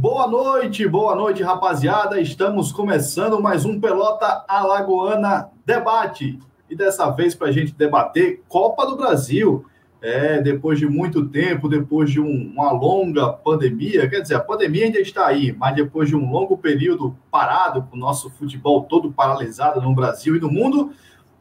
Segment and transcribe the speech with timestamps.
[0.00, 2.20] Boa noite, boa noite, rapaziada.
[2.20, 6.38] Estamos começando mais um Pelota Alagoana Debate.
[6.70, 9.66] E dessa vez para a gente debater Copa do Brasil.
[10.00, 14.84] É, depois de muito tempo, depois de um, uma longa pandemia, quer dizer, a pandemia
[14.84, 19.10] ainda está aí, mas depois de um longo período parado, com o nosso futebol todo
[19.10, 20.92] paralisado no Brasil e no mundo,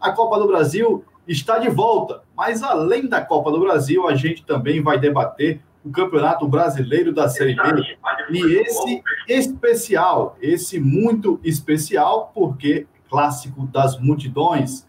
[0.02, 2.24] a Copa do Brasil está de volta.
[2.36, 7.30] Mas além da Copa do Brasil, a gente também vai debater o Campeonato Brasileiro da
[7.30, 7.98] Série B.
[8.30, 14.86] E esse especial, esse muito especial, porque clássico das multidões.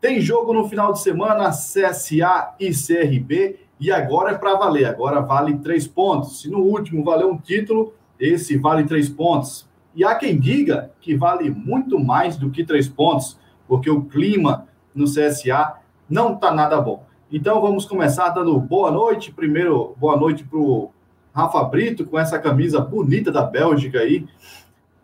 [0.00, 4.84] Tem jogo no final de semana, CSA e CRB, e agora é para valer.
[4.84, 6.42] Agora vale três pontos.
[6.42, 9.66] Se no último valeu um título, esse vale três pontos.
[9.94, 14.68] E há quem diga que vale muito mais do que três pontos, porque o clima
[14.94, 15.76] no CSA
[16.08, 17.07] não está nada bom.
[17.30, 19.30] Então vamos começar dando boa noite.
[19.30, 20.90] Primeiro, boa noite para o
[21.34, 24.26] Rafa Brito, com essa camisa bonita da Bélgica aí.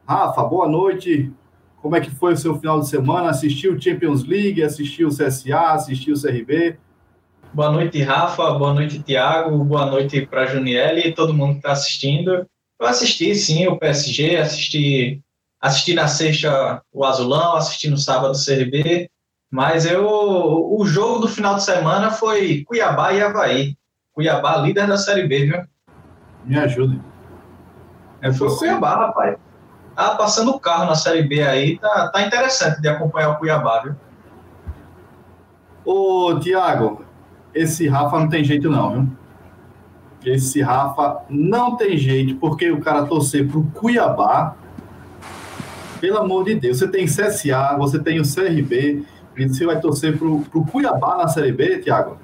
[0.09, 1.31] Rafa, boa noite.
[1.83, 3.29] Como é que foi o seu final de semana?
[3.29, 6.79] Assistiu Champions League, assistiu o CSA, assistiu o CRB?
[7.53, 8.53] Boa noite, Rafa.
[8.53, 9.63] Boa noite, Tiago.
[9.63, 12.47] Boa noite para Juniele e todo mundo que está assistindo.
[12.81, 15.23] Eu assisti, sim, o PSG, assisti,
[15.61, 19.11] assisti na sexta o Azulão, assisti no sábado o CRB,
[19.55, 23.77] mas eu, o jogo do final de semana foi Cuiabá e Havaí.
[24.13, 25.63] Cuiabá, líder da Série B, viu?
[26.45, 27.01] Me ajude.
[28.21, 29.37] É, foi o Cuiabá, rapaz.
[29.95, 33.81] Ah, passando o carro na Série B aí, tá, tá interessante de acompanhar o Cuiabá,
[33.85, 33.95] viu?
[35.85, 37.05] Ô, Tiago,
[37.55, 40.35] esse Rafa não tem jeito não, viu?
[40.35, 44.57] Esse Rafa não tem jeito, porque o cara torcer pro Cuiabá,
[46.01, 50.41] pelo amor de Deus, você tem CSA, você tem o CRB, você vai torcer pro,
[50.41, 52.19] pro Cuiabá na Série B, Tiago?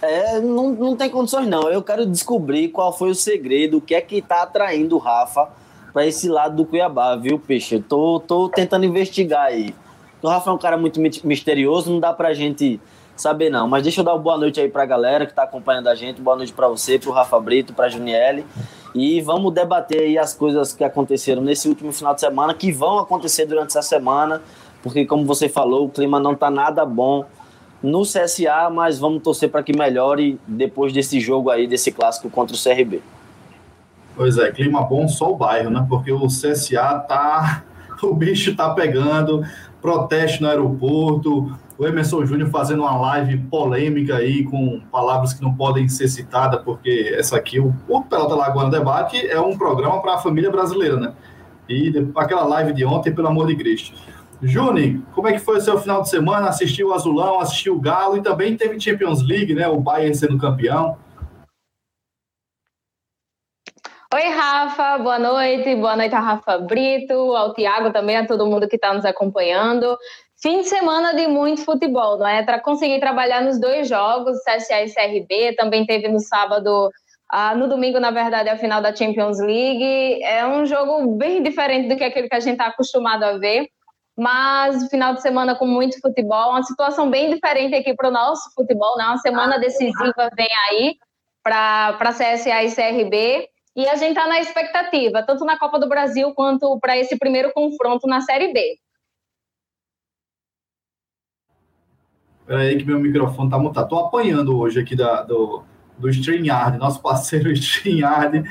[0.00, 1.68] É, não, não tem condições não.
[1.68, 5.48] Eu quero descobrir qual foi o segredo, o que é que tá atraindo o Rafa
[5.92, 7.76] para esse lado do Cuiabá, viu, Peixe?
[7.76, 9.74] Eu tô, tô tentando investigar aí.
[10.22, 12.80] O Rafa é um cara muito misterioso, não dá pra gente
[13.16, 13.66] saber não.
[13.66, 16.20] Mas deixa eu dar uma boa noite aí pra galera que tá acompanhando a gente.
[16.20, 18.44] Boa noite para você, pro Rafa Brito, pra Juniele.
[18.94, 22.98] E vamos debater aí as coisas que aconteceram nesse último final de semana, que vão
[22.98, 24.42] acontecer durante essa semana,
[24.82, 27.24] porque como você falou, o clima não tá nada bom
[27.82, 32.56] no CSA, mas vamos torcer para que melhore depois desse jogo aí, desse clássico contra
[32.56, 33.00] o CRB.
[34.16, 35.84] Pois é, clima bom só o bairro, né?
[35.88, 37.64] Porque o CSA tá.
[38.02, 39.42] O bicho tá pegando,
[39.80, 45.54] protesto no aeroporto, o Emerson Júnior fazendo uma live polêmica aí com palavras que não
[45.54, 50.14] podem ser citadas, porque essa aqui, o, o Pelota Lagoa Debate, é um programa para
[50.14, 51.12] a família brasileira, né?
[51.68, 53.94] E aquela live de ontem, pelo amor de Cristo.
[54.42, 56.48] Juni, como é que foi o seu final de semana?
[56.48, 59.66] Assistiu o Azulão, assistiu o Galo e também teve Champions League, né?
[59.66, 60.98] O Bayern sendo campeão.
[64.14, 65.74] Oi, Rafa, boa noite.
[65.74, 69.96] Boa noite a Rafa Brito, ao Tiago também, a todo mundo que está nos acompanhando.
[70.40, 72.42] Fim de semana de muito futebol, não é?
[72.42, 76.90] Para conseguir trabalhar nos dois jogos, CSA e CRB, também teve no sábado,
[77.30, 80.22] ah, no domingo, na verdade, a final da Champions League.
[80.22, 83.68] É um jogo bem diferente do que aquele que a gente está acostumado a ver,
[84.16, 88.50] mas final de semana com muito futebol, uma situação bem diferente aqui para o nosso
[88.54, 89.04] futebol, né?
[89.04, 90.96] Uma semana decisiva vem aí
[91.42, 93.48] para CSA e CRB.
[93.76, 97.52] E a gente está na expectativa, tanto na Copa do Brasil quanto para esse primeiro
[97.52, 98.78] confronto na Série B.
[102.40, 103.88] Espera aí que meu microfone tá mutado.
[103.88, 105.62] Tô apanhando hoje aqui da, do,
[105.98, 108.44] do StreamYard, nosso parceiro StreamYard.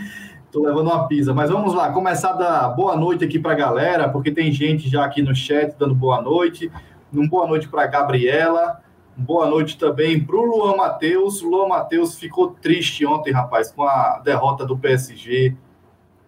[0.56, 1.34] Tô levando uma pizza.
[1.34, 5.04] Mas vamos lá, começar da boa noite aqui para a galera, porque tem gente já
[5.04, 6.72] aqui no chat dando boa noite.
[7.14, 8.82] Um boa noite para Gabriela.
[9.18, 11.42] Boa noite também para o Luan Matheus.
[11.42, 15.54] Luan Matheus ficou triste ontem, rapaz, com a derrota do PSG.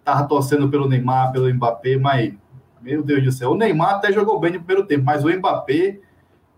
[0.04, 2.34] Tava torcendo pelo Neymar, pelo Mbappé, mas,
[2.82, 6.00] meu Deus do céu, o Neymar até jogou bem no primeiro tempo, mas o Mbappé,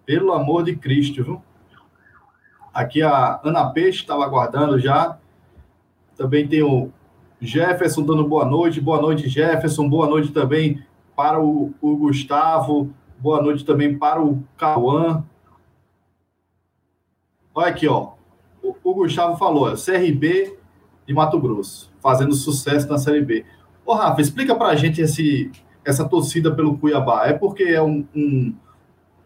[0.04, 1.42] pelo amor de Cristo, viu?
[2.74, 5.16] Aqui a Ana Peixe estava aguardando já.
[6.16, 6.90] Também tem o
[7.40, 8.80] Jefferson dando boa noite.
[8.80, 9.88] Boa noite, Jefferson.
[9.88, 10.82] Boa noite também
[11.16, 12.92] para o, o Gustavo.
[13.18, 15.24] Boa noite também para o Cauã.
[17.54, 18.12] Olha aqui, ó.
[18.62, 20.56] O, o Gustavo falou, CRB
[21.06, 23.44] de Mato Grosso, fazendo sucesso na Série B.
[23.84, 25.50] Ô, Rafa, explica pra gente esse,
[25.84, 27.26] essa torcida pelo Cuiabá.
[27.26, 28.54] É porque é um, um,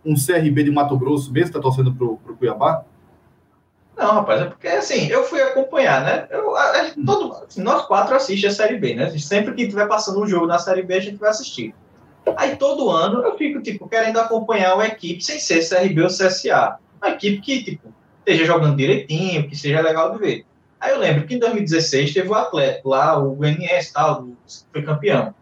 [0.04, 2.84] um CRB de Mato Grosso mesmo que tá torcendo pro, pro Cuiabá?
[3.96, 6.26] Não, rapaz, é porque assim, eu fui acompanhar, né?
[6.30, 9.10] Eu, a, todo, assim, nós quatro assistimos a Série B, né?
[9.18, 11.74] Sempre que tiver passando um jogo na Série B, a gente vai assistir.
[12.36, 16.78] Aí todo ano eu fico, tipo, querendo acompanhar uma equipe sem ser CRB ou CSA.
[17.00, 20.46] Uma equipe que, tipo, esteja jogando direitinho, que seja legal de ver.
[20.80, 24.28] Aí eu lembro que em 2016 teve o Atlético lá, o NS tal,
[24.72, 25.34] foi campeão.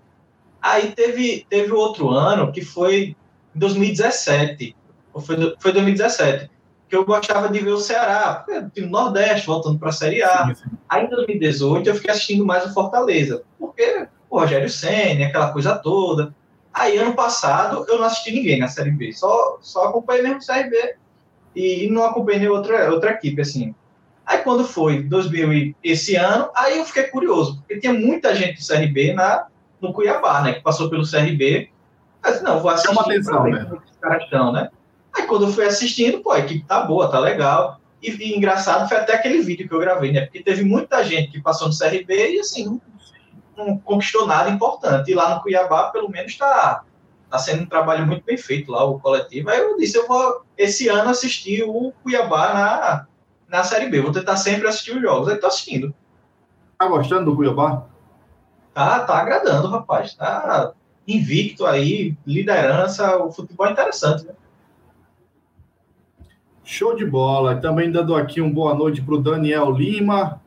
[0.60, 3.16] Aí teve, teve outro ano que foi
[3.55, 4.76] em 2017,
[5.12, 6.50] ou foi, foi 2017,
[6.93, 8.44] que eu gostava de ver o Ceará,
[8.75, 10.49] time Nordeste, voltando para a Série A.
[10.49, 10.71] Sim, sim.
[10.87, 15.75] Aí em 2018 eu fiquei assistindo mais o Fortaleza, porque o Rogério Senna, aquela coisa
[15.75, 16.35] toda.
[16.71, 20.43] Aí ano passado eu não assisti ninguém na Série B, só, só acompanhei mesmo o
[20.43, 20.97] Série B
[21.56, 23.75] e não acompanhei outra, outra equipe, assim.
[24.27, 28.67] Aí quando foi 2000 esse ano, aí eu fiquei curioso, porque tinha muita gente do
[28.67, 29.47] CRB na,
[29.81, 30.53] no Cuiabá, né?
[30.53, 31.71] Que passou pelo CRB.
[32.23, 32.94] Mas não, vou assistir.
[32.94, 33.67] Chama atenção, né?
[33.73, 34.69] Os caras estão, né?
[35.14, 37.81] Aí quando eu fui assistindo, pô, a equipe tá boa, tá legal.
[38.03, 40.23] E, e, engraçado foi até aquele vídeo que eu gravei, né?
[40.23, 42.81] Porque teve muita gente que passou no CRB e assim, não,
[43.56, 45.11] não conquistou nada importante.
[45.11, 46.82] E lá no Cuiabá, pelo menos, tá,
[47.31, 49.50] tá sendo um trabalho muito bem feito lá, o coletivo.
[49.50, 53.06] Aí eu disse, eu vou esse ano assistir o Cuiabá na,
[53.49, 54.00] na Série B.
[54.00, 55.29] Vou tentar sempre assistir os jogos.
[55.29, 55.94] Aí tô assistindo.
[56.79, 57.87] Tá gostando do Cuiabá?
[58.75, 60.15] Tá, tá agradando, rapaz.
[60.15, 60.73] Tá
[61.06, 64.35] invicto aí, liderança, o futebol é interessante, né?
[66.72, 67.56] Show de bola.
[67.56, 70.40] Também dando aqui uma boa noite para o Daniel Lima.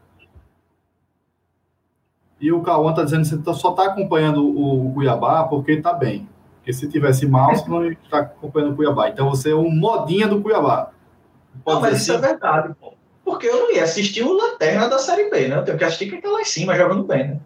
[2.41, 5.93] E o Cauã está dizendo que você tá, só está acompanhando o Cuiabá porque está
[5.93, 6.27] bem.
[6.55, 9.07] Porque se tivesse mal, você não está acompanhando o Cuiabá.
[9.07, 10.89] Então você é um modinha do Cuiabá.
[11.63, 12.25] Pode não, mas isso assim?
[12.25, 12.93] é verdade, pô.
[13.23, 15.57] Porque eu não ia assistir o Lanterna da Série B, né?
[15.57, 17.39] Eu tenho que assistir quem está lá em cima jogando bem, né?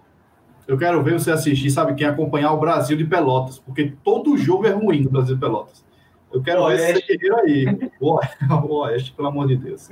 [0.66, 2.08] Eu quero ver você assistir, sabe quem?
[2.08, 5.89] Acompanhar o Brasil de Pelotas, porque todo jogo é ruim do Brasil de Pelotas.
[6.32, 7.92] Eu quero ver esse guerreiro aí.
[8.00, 8.20] O
[8.82, 9.90] Oeste, pelo amor de Deus.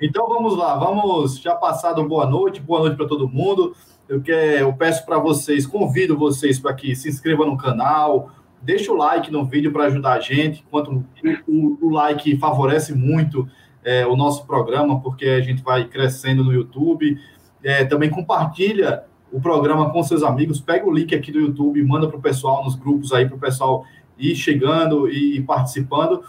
[0.00, 3.74] Então vamos lá, vamos já passado boa noite, boa noite para todo mundo.
[4.08, 8.90] Eu, quero, eu peço para vocês, convido vocês para que se inscrevam no canal, deixa
[8.92, 11.04] o like no vídeo para ajudar a gente, enquanto o,
[11.46, 13.48] o, o like favorece muito
[13.84, 17.18] é, o nosso programa, porque a gente vai crescendo no YouTube.
[17.62, 22.06] É, também compartilha o programa com seus amigos, pega o link aqui do YouTube, manda
[22.06, 23.84] para o pessoal nos grupos aí, para o pessoal
[24.18, 26.22] ir chegando e participando.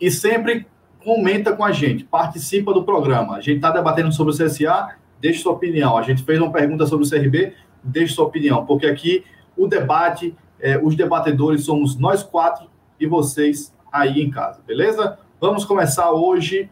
[0.00, 0.66] E sempre
[1.02, 3.36] comenta com a gente, participa do programa.
[3.36, 5.96] A gente está debatendo sobre o CSA, deixe sua opinião.
[5.96, 9.24] A gente fez uma pergunta sobre o CRB, deixe sua opinião, porque aqui
[9.56, 12.68] o debate, é, os debatedores somos nós quatro
[12.98, 15.18] e vocês aí em casa, beleza?
[15.40, 16.68] Vamos começar hoje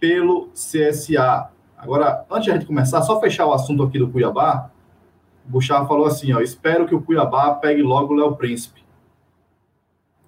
[0.00, 1.50] pelo CSA.
[1.76, 4.70] Agora, antes de a gente começar, só fechar o assunto aqui do Cuiabá.
[5.46, 8.83] O Buchar falou assim: ó, espero que o Cuiabá pegue logo o Léo Príncipe.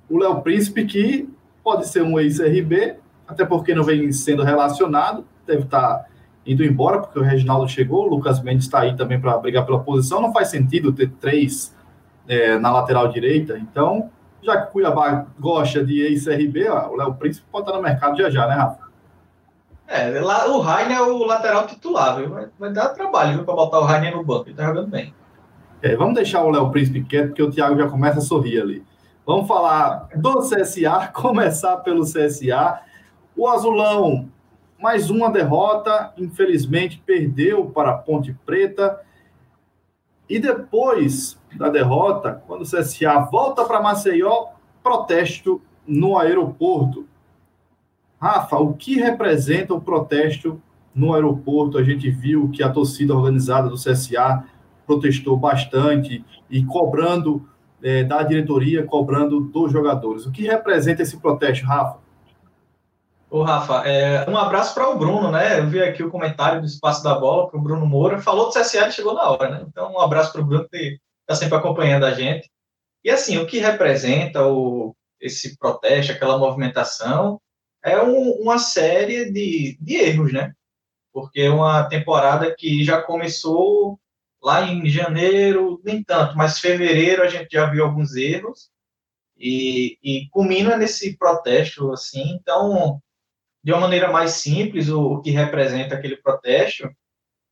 [0.08, 1.28] O Léo Príncipe, que
[1.62, 6.06] pode ser um ex-RB, até porque não vem sendo relacionado, deve estar
[6.46, 9.80] indo embora, porque o Reginaldo chegou, o Lucas Mendes está aí também para brigar pela
[9.80, 10.20] posição.
[10.20, 11.74] Não faz sentido ter três
[12.28, 14.10] é, na lateral direita, então,
[14.42, 18.30] já que o Cuiabá gosta de ex-RB, o Léo Príncipe pode estar no mercado já
[18.30, 18.86] já, né, Rafa?
[19.88, 22.30] É, lá, o Rainer é o lateral titular, viu?
[22.30, 25.14] Vai, vai dar trabalho para botar o Rainer no banco, ele tá jogando bem.
[25.82, 28.84] É, vamos deixar o Léo Príncipe quieto, porque o Thiago já começa a sorrir ali.
[29.26, 32.80] Vamos falar do CSA, começar pelo CSA.
[33.36, 34.30] O Azulão,
[34.80, 39.00] mais uma derrota, infelizmente perdeu para a Ponte Preta.
[40.28, 44.50] E depois da derrota, quando o CSA volta para Maceió,
[44.80, 47.04] protesto no aeroporto.
[48.20, 50.62] Rafa, o que representa o protesto
[50.94, 51.78] no aeroporto?
[51.78, 54.44] A gente viu que a torcida organizada do CSA
[54.86, 57.44] protestou bastante e cobrando
[57.82, 60.26] é, da diretoria, cobrando dos jogadores.
[60.26, 61.98] O que representa esse protesto, Rafa?
[63.28, 65.58] Ô, Rafa, é, um abraço para o Bruno, né?
[65.58, 68.20] Eu vi aqui o comentário do Espaço da Bola para o Bruno Moura.
[68.20, 69.64] Falou do CSA e chegou na hora, né?
[69.68, 72.48] Então, um abraço para o Bruno que está sempre acompanhando a gente.
[73.04, 77.40] E assim, o que representa o, esse protesto, aquela movimentação,
[77.84, 80.52] é um, uma série de, de erros, né?
[81.12, 83.98] Porque é uma temporada que já começou
[84.46, 88.70] lá em janeiro, nem tanto, mas fevereiro a gente já viu alguns erros
[89.36, 92.38] e, e culmina nesse protesto, assim.
[92.40, 93.02] Então,
[93.64, 96.88] de uma maneira mais simples, o, o que representa aquele protesto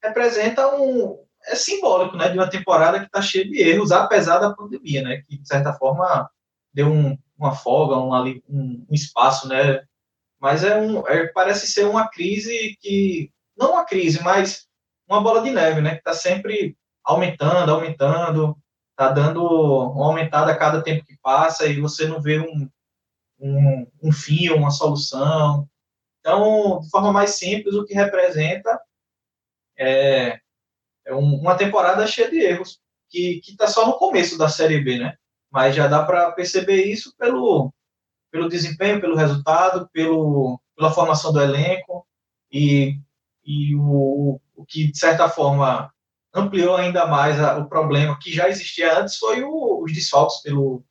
[0.00, 4.54] representa um é simbólico, né, de uma temporada que está cheia de erros, apesar da
[4.54, 6.30] pandemia, né, que de certa forma
[6.72, 8.14] deu um, uma folga, um,
[8.48, 9.82] um, um espaço, né,
[10.38, 14.68] mas é um, é, parece ser uma crise que, não uma crise, mas
[15.08, 15.92] uma bola de neve, né?
[15.92, 18.56] Que está sempre aumentando, aumentando,
[18.90, 22.68] está dando uma aumentada a cada tempo que passa e você não vê um,
[23.38, 25.68] um, um fim, uma solução.
[26.20, 28.80] Então, de forma mais simples, o que representa
[29.76, 30.38] é,
[31.04, 32.80] é um, uma temporada cheia de erros,
[33.10, 35.16] que está só no começo da Série B, né?
[35.50, 37.72] Mas já dá para perceber isso pelo,
[38.30, 42.06] pelo desempenho, pelo resultado, pelo, pela formação do elenco
[42.50, 42.98] e,
[43.44, 45.93] e o, o que, de certa forma,
[46.34, 50.84] ampliou ainda mais a, o problema que já existia antes foi o, os desfalques pelo,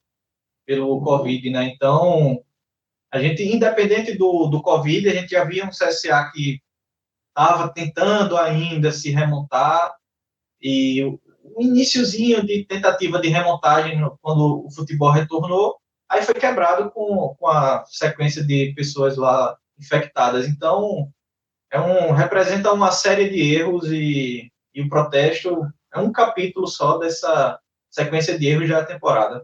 [0.66, 1.66] pelo Covid, né?
[1.66, 2.42] Então,
[3.12, 6.62] a gente, independente do, do Covid, a gente já via um CSA que
[7.30, 9.94] estava tentando ainda se remontar
[10.62, 15.76] e o, o iníciozinho de tentativa de remontagem quando o futebol retornou,
[16.10, 20.48] aí foi quebrado com, com a sequência de pessoas lá infectadas.
[20.48, 21.12] Então,
[21.70, 26.98] é um, representa uma série de erros e, e o protesto é um capítulo só
[26.98, 29.44] dessa sequência de erros da temporada.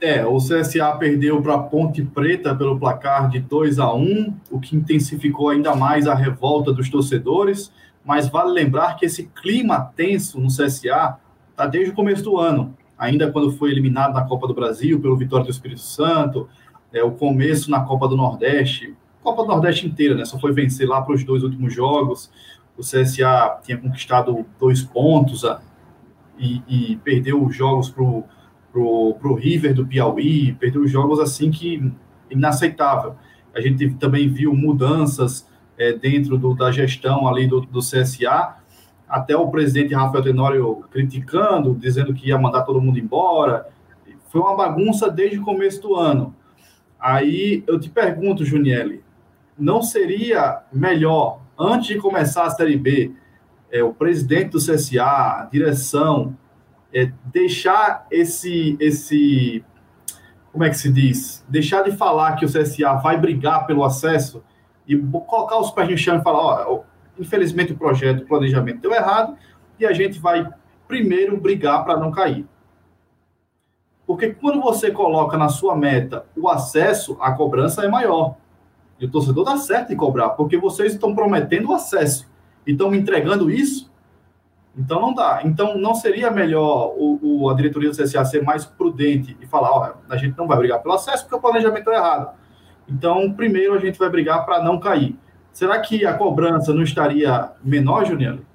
[0.00, 4.76] É, o CSA perdeu para Ponte Preta pelo placar de 2 a 1, o que
[4.76, 7.72] intensificou ainda mais a revolta dos torcedores.
[8.04, 11.18] Mas vale lembrar que esse clima tenso no CSA
[11.50, 15.16] está desde o começo do ano, ainda quando foi eliminado na Copa do Brasil pelo
[15.16, 16.48] Vitória do Espírito Santo,
[16.92, 20.24] é, o começo na Copa do Nordeste, Copa do Nordeste inteira, né?
[20.24, 22.30] Só foi vencer lá para os dois últimos jogos.
[22.76, 25.60] O CSA tinha conquistado dois pontos a,
[26.38, 28.24] e, e, perdeu os jogos para o
[28.72, 31.92] pro, pro River do Piauí, perdeu os jogos assim que
[32.30, 33.16] inaceitável.
[33.54, 38.56] A gente também viu mudanças é, dentro do, da gestão ali do, do CSA,
[39.08, 43.66] até o presidente Rafael Tenório criticando, dizendo que ia mandar todo mundo embora.
[44.28, 46.34] Foi uma bagunça desde o começo do ano.
[47.00, 49.02] Aí eu te pergunto, Juniele,
[49.58, 53.12] não seria melhor, antes de começar a Série B,
[53.70, 56.36] é, o presidente do CSA, a direção,
[56.92, 59.64] é, deixar esse, esse.
[60.52, 61.44] Como é que se diz?
[61.48, 64.42] Deixar de falar que o CSA vai brigar pelo acesso
[64.86, 66.82] e colocar os pés no chão e falar: ó,
[67.18, 69.36] infelizmente o projeto, o planejamento deu errado
[69.78, 70.48] e a gente vai
[70.86, 72.46] primeiro brigar para não cair.
[74.06, 78.36] Porque quando você coloca na sua meta o acesso, a cobrança é maior.
[79.00, 82.28] E o torcedor dá certo em cobrar, porque vocês estão prometendo o acesso
[82.66, 83.90] e estão entregando isso.
[84.76, 85.40] Então não dá.
[85.44, 89.70] Então não seria melhor o, o, a diretoria do CSA ser mais prudente e falar,
[89.70, 92.36] ó, a gente não vai brigar pelo acesso porque o planejamento é errado.
[92.88, 95.16] Então, primeiro a gente vai brigar para não cair.
[95.52, 98.46] Será que a cobrança não estaria menor, Juliano?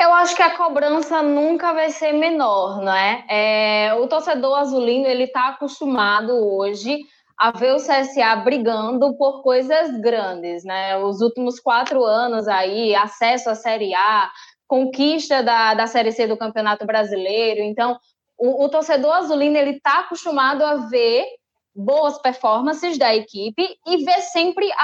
[0.00, 3.24] Eu acho que a cobrança nunca vai ser menor, não é?
[3.28, 7.00] é o torcedor azulino ele está acostumado hoje
[7.36, 10.96] a ver o CSA brigando por coisas grandes, né?
[10.98, 14.30] Os últimos quatro anos aí, acesso à Série A,
[14.68, 17.60] conquista da, da Série C do Campeonato Brasileiro.
[17.60, 17.98] Então,
[18.36, 21.26] o, o torcedor azulino ele está acostumado a ver
[21.74, 24.76] boas performances da equipe e ver sempre a,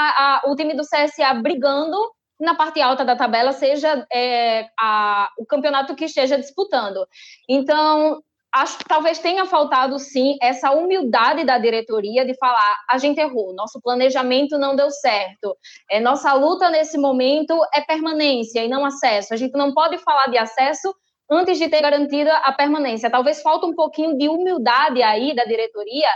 [0.46, 1.96] a, o time do CSA brigando
[2.44, 7.06] na parte alta da tabela, seja é, a, o campeonato que esteja disputando.
[7.48, 8.22] Então,
[8.54, 13.52] acho que talvez tenha faltado, sim, essa humildade da diretoria de falar: a gente errou,
[13.52, 15.56] nosso planejamento não deu certo,
[15.90, 19.34] é, nossa luta nesse momento é permanência e não acesso.
[19.34, 20.94] A gente não pode falar de acesso
[21.30, 23.10] antes de ter garantida a permanência.
[23.10, 26.08] Talvez falta um pouquinho de humildade aí da diretoria,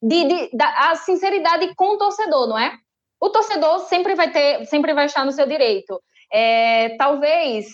[0.00, 2.72] de, de da, a sinceridade com o torcedor, não é?
[3.22, 6.02] O torcedor sempre vai ter, sempre vai estar no seu direito.
[6.32, 7.66] É, talvez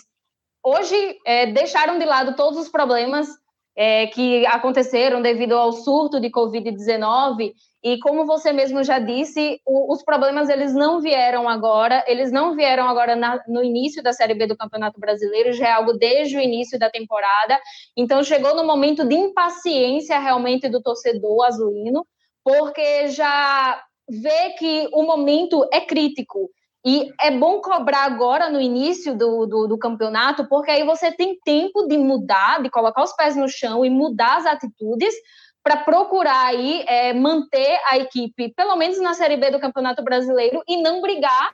[0.62, 3.26] hoje é, deixaram de lado todos os problemas
[3.74, 9.90] é, que aconteceram devido ao surto de Covid-19 e como você mesmo já disse, o,
[9.90, 14.34] os problemas eles não vieram agora, eles não vieram agora na, no início da Série
[14.34, 17.58] B do Campeonato Brasileiro, já é algo desde o início da temporada.
[17.96, 22.06] Então chegou no momento de impaciência realmente do torcedor azulino,
[22.44, 26.50] porque já vê que o momento é crítico.
[26.84, 31.38] E é bom cobrar agora no início do, do, do, campeonato, porque aí você tem
[31.44, 35.14] tempo de mudar, de colocar os pés no chão e mudar as atitudes
[35.62, 40.62] para procurar aí é, manter a equipe, pelo menos na Série B do Campeonato Brasileiro,
[40.66, 41.50] e não brigar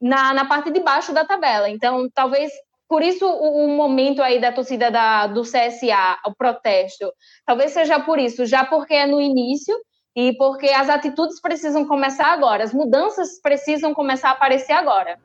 [0.00, 1.68] na, na parte de baixo da tabela.
[1.68, 2.52] Então, talvez
[2.88, 7.12] por isso o, o momento aí da torcida da, do CSA, o protesto,
[7.44, 9.76] talvez seja por isso, já porque é no início
[10.14, 15.18] e porque as atitudes precisam começar agora, as mudanças precisam começar a aparecer agora.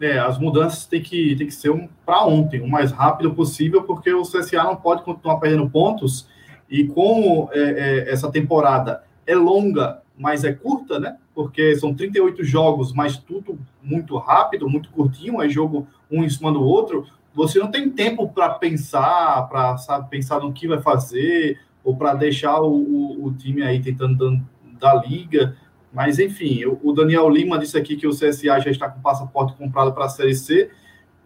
[0.00, 3.84] É, as mudanças têm que, têm que ser um, para ontem, o mais rápido possível,
[3.84, 6.28] porque o CSA não pode continuar perdendo pontos.
[6.68, 11.16] E como é, é, essa temporada é longa, mas é curta, né?
[11.32, 16.50] Porque são 38 jogos, mas tudo muito rápido, muito curtinho, é jogo um em cima
[16.50, 21.96] do outro você não tem tempo para pensar, para pensar no que vai fazer, ou
[21.96, 24.40] para deixar o, o, o, time aí tentando
[24.78, 25.56] dar liga.
[25.92, 29.56] Mas, enfim, o, o, Daniel Lima disse aqui que o CSA já está com passaporte
[29.56, 30.70] comprado para a Série C.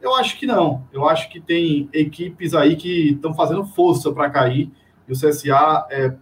[0.00, 0.86] Eu acho que não.
[0.92, 4.70] Eu acho que tem equipes aí que estão fazendo força para cair.
[5.08, 6.14] E o CSA é,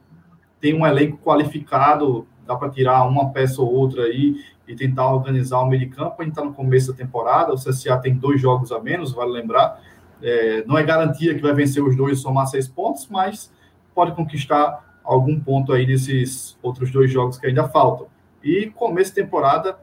[0.61, 4.35] tem um elenco qualificado, dá para tirar uma peça ou outra aí
[4.67, 6.17] e tentar organizar o meio de campo.
[6.19, 9.33] A gente está no começo da temporada, o CSA tem dois jogos a menos, vale
[9.33, 9.81] lembrar.
[10.23, 13.53] É, não é garantia que vai vencer os dois e somar seis pontos, mas
[13.95, 18.07] pode conquistar algum ponto aí nesses outros dois jogos que ainda faltam.
[18.43, 19.79] E começo de temporada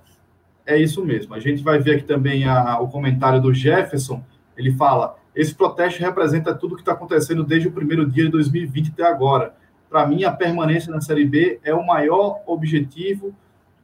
[0.65, 1.33] é isso mesmo.
[1.33, 4.23] A gente vai ver aqui também a, o comentário do Jefferson.
[4.57, 8.31] Ele fala: esse protesto representa tudo o que está acontecendo desde o primeiro dia de
[8.31, 9.55] 2020 até agora.
[9.89, 13.33] Para mim, a permanência na Série B é o maior objetivo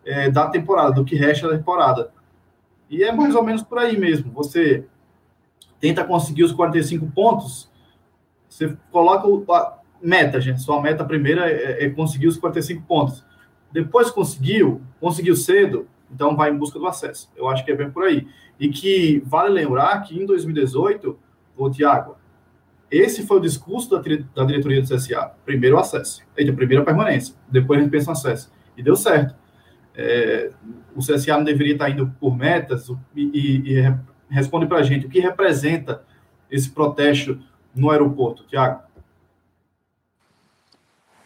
[0.08, 2.12] é, da temporada, do que resta da temporada.
[2.90, 4.32] E é mais ou menos por aí mesmo.
[4.32, 4.86] Você
[5.80, 7.70] tenta conseguir os 45 pontos,
[8.48, 10.62] você coloca a meta, gente.
[10.62, 13.24] Sua meta primeira é, é conseguir os 45 pontos.
[13.72, 17.30] Depois conseguiu, conseguiu cedo, então vai em busca do acesso.
[17.36, 18.26] Eu acho que é bem por aí.
[18.58, 21.20] E que vale lembrar que em 2018,
[21.58, 22.16] o Tiago,
[22.90, 23.98] esse foi o discurso da,
[24.34, 25.34] da diretoria do CSA.
[25.46, 26.24] Primeiro o acesso.
[26.38, 27.36] Eita, primeiro a permanência.
[27.50, 28.50] Depois a gente pensa no acesso.
[28.78, 29.36] E deu certo.
[29.98, 30.52] É,
[30.96, 33.94] o CSA não deveria estar indo por metas e, e, e
[34.30, 36.04] responde para a gente o que representa
[36.52, 37.40] esse protesto
[37.76, 38.88] no aeroporto, Tiago.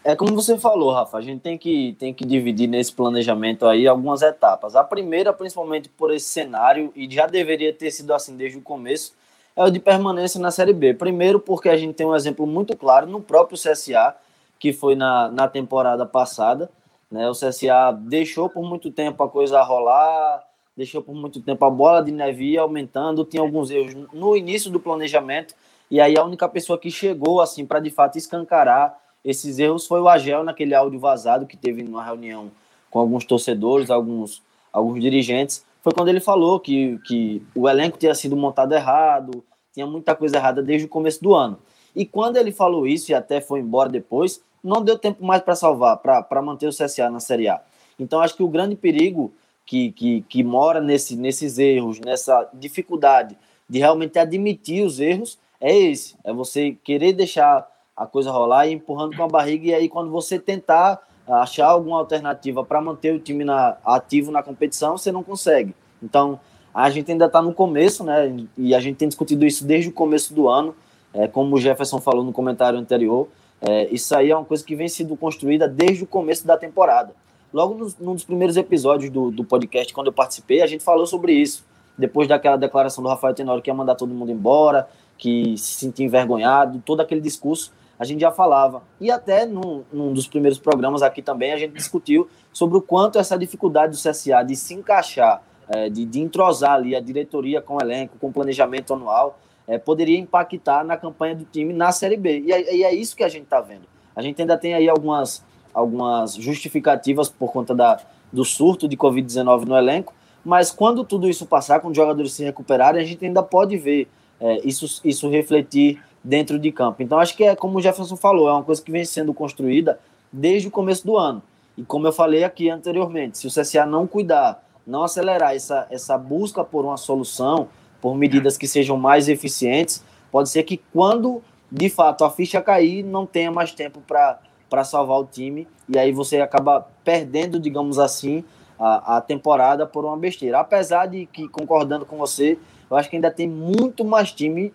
[0.04, 3.88] É como você falou, Rafa, a gente tem que, tem que dividir nesse planejamento aí
[3.88, 4.75] algumas etapas.
[4.75, 9.13] A primeira, principalmente por esse cenário, e já deveria ter sido assim desde o começo,
[9.56, 10.96] é o de permanência na Série B.
[10.96, 14.16] Primeiro, porque a gente tem um exemplo muito claro no próprio CSA,
[14.58, 16.72] que foi na, na temporada passada.
[17.12, 17.30] Né?
[17.30, 20.44] O CSA deixou por muito tempo a coisa rolar,
[20.75, 24.80] deixou por muito tempo a bola de neve aumentando, tinha alguns erros no início do
[24.80, 25.53] planejamento,
[25.89, 30.00] e aí a única pessoa que chegou assim para de fato escancarar esses erros foi
[30.00, 32.50] o Agel naquele áudio vazado que teve numa reunião
[32.89, 34.41] com alguns torcedores, alguns,
[34.72, 35.65] alguns dirigentes.
[35.82, 40.38] Foi quando ele falou que, que o elenco tinha sido montado errado, tinha muita coisa
[40.38, 41.60] errada desde o começo do ano.
[41.96, 45.56] E quando ele falou isso e até foi embora depois, não deu tempo mais para
[45.56, 47.62] salvar, para manter o CSA na Série A.
[48.00, 49.34] Então acho que o grande perigo
[49.65, 53.38] que, que, que mora nesse, nesses erros, nessa dificuldade
[53.70, 58.74] de realmente admitir os erros, é esse: é você querer deixar a coisa rolar e
[58.74, 63.20] empurrando com a barriga, e aí quando você tentar achar alguma alternativa para manter o
[63.20, 65.74] time na, ativo na competição, você não consegue.
[66.01, 66.40] Então,
[66.74, 68.46] a gente ainda está no começo, né?
[68.57, 70.75] E a gente tem discutido isso desde o começo do ano,
[71.14, 73.27] é, como o Jefferson falou no comentário anterior.
[73.61, 77.13] É, isso aí é uma coisa que vem sendo construída desde o começo da temporada.
[77.53, 81.05] Logo nos, num dos primeiros episódios do, do podcast, quando eu participei, a gente falou
[81.05, 81.65] sobre isso.
[81.97, 86.05] Depois daquela declaração do Rafael Tenório que ia mandar todo mundo embora, que se sentia
[86.05, 88.81] envergonhado, todo aquele discurso a gente já falava.
[89.00, 93.19] E até num, num, dos primeiros programas aqui também a gente discutiu sobre o quanto
[93.19, 97.75] essa dificuldade do CSA de se encaixar, é, de, de entrosar ali a diretoria com
[97.75, 102.17] o elenco, com o planejamento anual, é, poderia impactar na campanha do time na Série
[102.17, 102.39] B.
[102.39, 103.83] E é, e é isso que a gente está vendo.
[104.15, 105.43] A gente ainda tem aí algumas,
[105.74, 108.00] algumas justificativas por conta da,
[108.31, 112.43] do surto de Covid-19 no elenco, mas quando tudo isso passar, quando os jogadores se
[112.43, 114.07] recuperarem, a gente ainda pode ver
[114.39, 117.01] é, isso, isso refletir dentro de campo.
[117.01, 120.00] Então, acho que é como o Jefferson falou, é uma coisa que vem sendo construída
[120.31, 121.41] desde o começo do ano.
[121.77, 126.17] E como eu falei aqui anteriormente, se o CSA não cuidar, não acelerar essa, essa
[126.17, 127.69] busca por uma solução,
[128.01, 133.03] por medidas que sejam mais eficientes, pode ser que quando de fato a ficha cair,
[133.03, 138.44] não tenha mais tempo para salvar o time, e aí você acaba perdendo, digamos assim,
[138.77, 140.59] a, a temporada por uma besteira.
[140.59, 142.57] Apesar de que, concordando com você,
[142.90, 144.74] eu acho que ainda tem muito mais time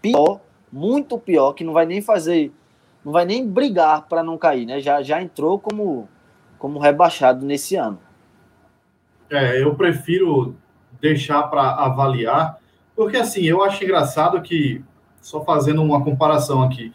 [0.00, 0.38] pior
[0.72, 2.52] muito pior, que não vai nem fazer,
[3.04, 4.80] não vai nem brigar para não cair, né?
[4.80, 6.08] Já, já entrou como,
[6.58, 7.98] como rebaixado nesse ano.
[9.30, 10.56] É, eu prefiro
[11.00, 12.57] deixar para avaliar,
[12.98, 14.84] porque assim, eu acho engraçado que,
[15.22, 16.92] só fazendo uma comparação aqui,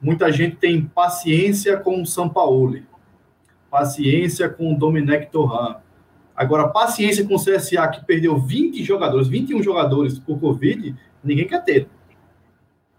[0.00, 2.78] muita gente tem paciência com o São Paulo,
[3.68, 5.74] paciência com o Domenech Torran.
[6.36, 11.64] Agora, paciência com o CSA, que perdeu 20 jogadores, 21 jogadores por Covid, ninguém quer
[11.64, 11.88] ter.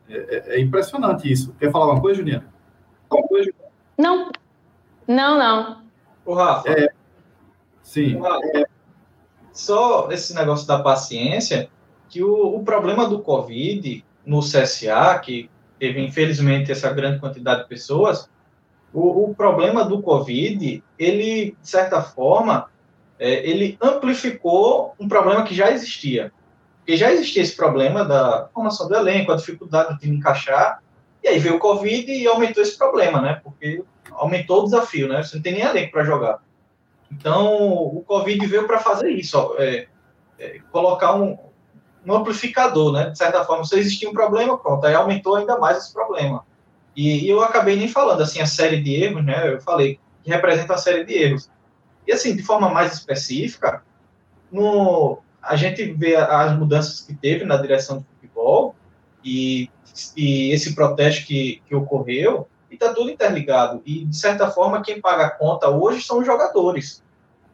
[0.10, 1.56] É, é, é, impressionante isso.
[1.58, 2.54] Quer falar alguma coisa, Juliana?
[3.98, 4.30] Não.
[5.08, 5.84] Não, não.
[6.26, 6.70] O Rafa.
[6.70, 6.90] É,
[7.82, 8.20] sim.
[8.56, 8.66] É,
[9.54, 11.70] só esse negócio da paciência,
[12.12, 17.70] que o, o problema do Covid no CSA, que teve infelizmente essa grande quantidade de
[17.70, 18.30] pessoas,
[18.94, 22.70] o, o problema do Covid, ele, de certa forma,
[23.18, 26.32] é, ele amplificou um problema que já existia.
[26.80, 30.84] Porque já existia esse problema da formação do elenco, a dificuldade de encaixar,
[31.24, 33.40] e aí veio o Covid e aumentou esse problema, né?
[33.44, 35.24] Porque aumentou o desafio, né?
[35.24, 36.40] Você não tem nem elenco para jogar.
[37.12, 39.88] Então, o Covid veio para fazer isso, ó, é,
[40.40, 41.38] é, colocar um,
[42.06, 43.10] um, amplificador, né?
[43.10, 46.46] De certa forma, se existia um problema, pronto, aí aumentou ainda mais esse problema.
[46.96, 49.54] E, e, eu acabei nem falando, assim, a série de erros, né?
[49.54, 51.50] Eu falei que representa a série de erros.
[52.08, 53.84] E, assim, de forma mais específica,
[54.52, 58.76] no, a gente vê as mudanças que teve na direção do futebol
[59.24, 59.70] e,
[60.16, 63.82] e esse protesto que, que ocorreu, e está tudo interligado.
[63.86, 67.04] E, de certa forma, quem paga a conta hoje são os jogadores.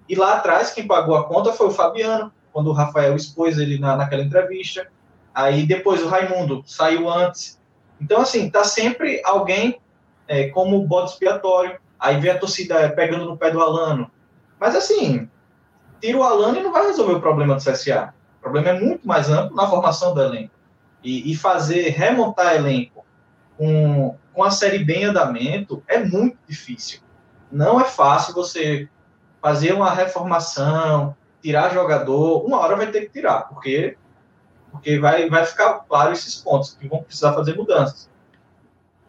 [0.07, 3.77] E lá atrás, quem pagou a conta foi o Fabiano, quando o Rafael expôs ele
[3.77, 4.87] na, naquela entrevista.
[5.31, 7.61] Aí depois o Raimundo saiu antes.
[8.01, 9.79] Então, assim, tá sempre alguém
[10.27, 11.77] é, como bode expiatório.
[11.99, 14.09] Aí vem a torcida pegando no pé do Alano.
[14.59, 15.29] Mas, assim,
[16.01, 18.11] tira o Alano e não vai resolver o problema do CSA.
[18.39, 20.55] O problema é muito mais amplo na formação do elenco.
[21.03, 23.05] E, e fazer, remontar elenco
[23.55, 27.01] com, com a Série B em andamento é muito difícil.
[27.51, 28.89] Não é fácil você
[29.39, 33.97] fazer uma reformação, tirar jogador, uma hora vai ter que tirar, porque,
[34.71, 38.09] porque vai, vai ficar claro esses pontos, que vão precisar fazer mudanças.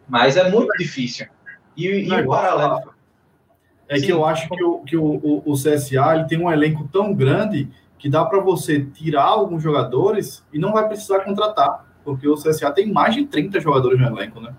[0.07, 1.27] Mas é muito difícil.
[1.75, 2.93] E, e o paralelo.
[3.87, 4.05] É Sim.
[4.05, 7.11] que eu acho que, o, que o, o, o CSA ele tem um elenco tão
[7.13, 12.35] grande que dá para você tirar alguns jogadores e não vai precisar contratar, porque o
[12.35, 14.53] CSA tem mais de 30 jogadores no elenco, né?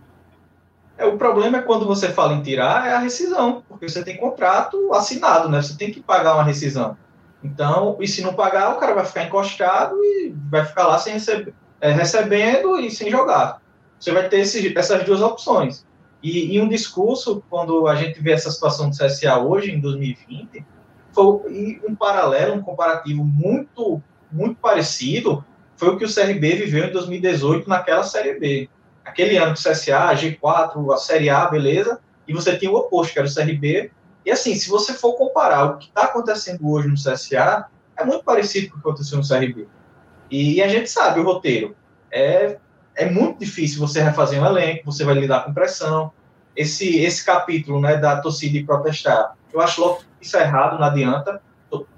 [0.98, 4.18] É, o problema é quando você fala em tirar, é a rescisão, porque você tem
[4.18, 5.62] contrato assinado, né?
[5.62, 6.96] Você tem que pagar uma rescisão.
[7.42, 11.14] Então, e se não pagar, o cara vai ficar encostado e vai ficar lá sem
[11.14, 13.62] receber, é, recebendo e sem jogar.
[13.98, 15.86] Você vai ter esse, essas duas opções.
[16.22, 20.64] E, e, um discurso, quando a gente vê essa situação do CSA hoje, em 2020,
[21.12, 25.42] foi um paralelo, um comparativo muito, muito parecido,
[25.76, 28.68] foi o que o CRB viveu em 2018 naquela Série B
[29.10, 33.18] aquele ano do CSA, G4, a Série A, beleza, e você tinha o oposto, que
[33.18, 33.90] era o CRB.
[34.24, 38.24] E assim, se você for comparar o que está acontecendo hoje no CSA, é muito
[38.24, 39.66] parecido com o que aconteceu no CRB.
[40.30, 41.74] E a gente sabe o roteiro.
[42.10, 42.58] É,
[42.94, 46.12] é muito difícil você refazer um elenco, você vai lidar com pressão.
[46.54, 50.86] Esse, esse capítulo né, da torcida e protestar, eu acho logo isso é errado, não
[50.86, 51.40] adianta.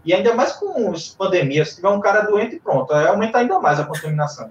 [0.05, 3.85] E ainda mais com pandemia, se tiver um cara doente, pronto, aumentar ainda mais a
[3.85, 4.51] contaminação.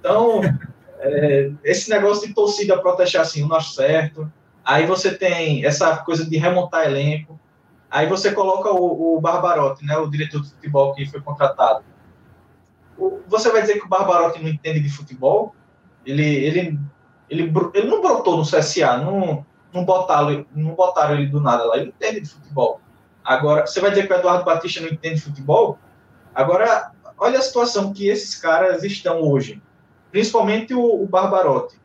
[0.00, 0.40] Então,
[1.00, 4.30] é, esse negócio de torcida protestar assim, não acho certo.
[4.66, 7.38] Aí você tem essa coisa de remontar elenco.
[7.90, 11.84] Aí você coloca o, o Barbarotti, né, o diretor de futebol que foi contratado.
[12.98, 15.54] O, você vai dizer que o Barbarotti não entende de futebol?
[16.04, 16.80] Ele, ele,
[17.30, 21.76] ele, ele não brotou no CSA, não, não, botaram, não botaram ele do nada lá.
[21.76, 22.80] Ele entende de futebol.
[23.24, 25.78] Agora, você vai dizer que o Eduardo Batista não entende de futebol?
[26.34, 29.62] Agora, olha a situação que esses caras estão hoje
[30.16, 31.78] principalmente o, o Barbarotti.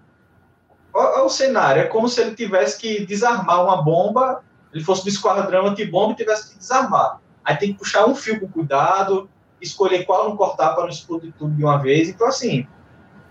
[0.93, 5.09] Olha o cenário, é como se ele tivesse que desarmar uma bomba, ele fosse do
[5.09, 7.19] esquadrão de bomba e tivesse que desarmar.
[7.43, 9.29] Aí tem que puxar um fio com cuidado,
[9.61, 12.09] escolher qual não cortar para não explodir tudo de uma vez.
[12.09, 12.67] Então, assim,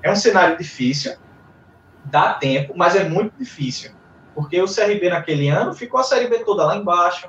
[0.03, 1.15] é um cenário difícil,
[2.05, 3.93] dá tempo, mas é muito difícil.
[4.35, 7.29] Porque o CRB naquele ano ficou a Série B toda lá embaixo,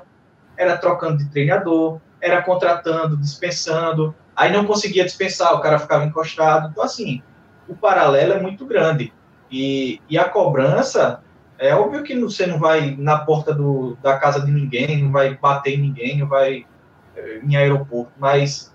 [0.56, 6.68] era trocando de treinador, era contratando, dispensando, aí não conseguia dispensar, o cara ficava encostado.
[6.70, 7.22] Então, assim,
[7.68, 9.12] o paralelo é muito grande.
[9.52, 11.22] E, e a cobrança,
[11.58, 15.36] é óbvio que você não vai na porta do, da casa de ninguém, não vai
[15.36, 16.66] bater em ninguém, não vai
[17.14, 18.72] é, em aeroporto, mas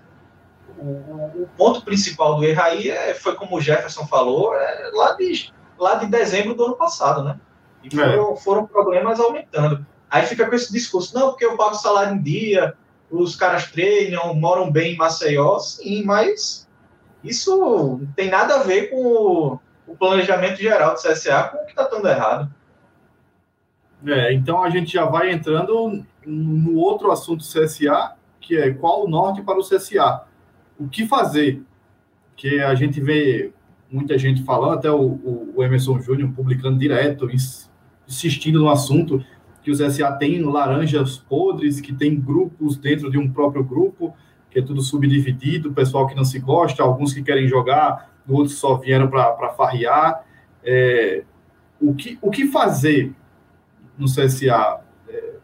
[0.78, 5.14] o, o, ponto principal do erro aí é, foi como o Jefferson falou, é lá,
[5.14, 7.40] de, lá de dezembro do ano passado, né?
[7.82, 8.36] E foram, é.
[8.36, 9.84] foram problemas aumentando.
[10.08, 12.74] Aí fica com esse discurso, não, porque eu pago salário em dia,
[13.10, 16.68] os caras treinam, moram bem em Maceió, sim, mas
[17.24, 21.64] isso não tem nada a ver com o, o planejamento geral do CSA com o
[21.64, 22.54] que está dando errado.
[24.06, 29.04] É, então a gente já vai entrando no outro assunto do CSA, que é qual
[29.04, 30.22] o norte para o CSA.
[30.78, 31.62] O que fazer?
[32.36, 33.52] Que a gente vê
[33.90, 37.28] muita gente falando, até o, o Emerson Júnior publicando direto,
[38.06, 39.24] insistindo no assunto,
[39.62, 44.14] que o CSA tem laranjas podres, que tem grupos dentro de um próprio grupo,
[44.50, 48.76] que é tudo subdividido, pessoal que não se gosta, alguns que querem jogar, outros só
[48.76, 50.24] vieram para farrear.
[50.62, 51.24] É,
[51.80, 53.14] o, que, o que fazer
[53.96, 54.80] no CSA?
[55.08, 55.34] É,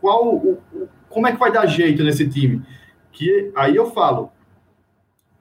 [0.00, 2.62] qual, o, o, como é que vai dar jeito nesse time?
[3.12, 4.30] Que aí eu falo,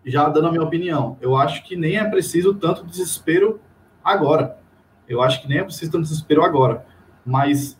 [0.06, 3.60] já dando a minha opinião, eu acho que nem é preciso tanto desespero
[4.04, 4.58] agora.
[5.08, 6.86] Eu acho que nem é preciso tanto desespero agora.
[7.26, 7.78] Mas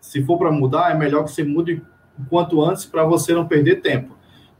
[0.00, 1.82] se for para mudar, é melhor que você mude
[2.18, 4.16] o quanto antes para você não perder tempo.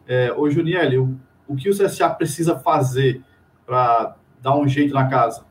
[0.06, 3.22] É, ô, Juniel, o, o que o CSA precisa fazer
[3.66, 5.44] para dar um jeito na casa?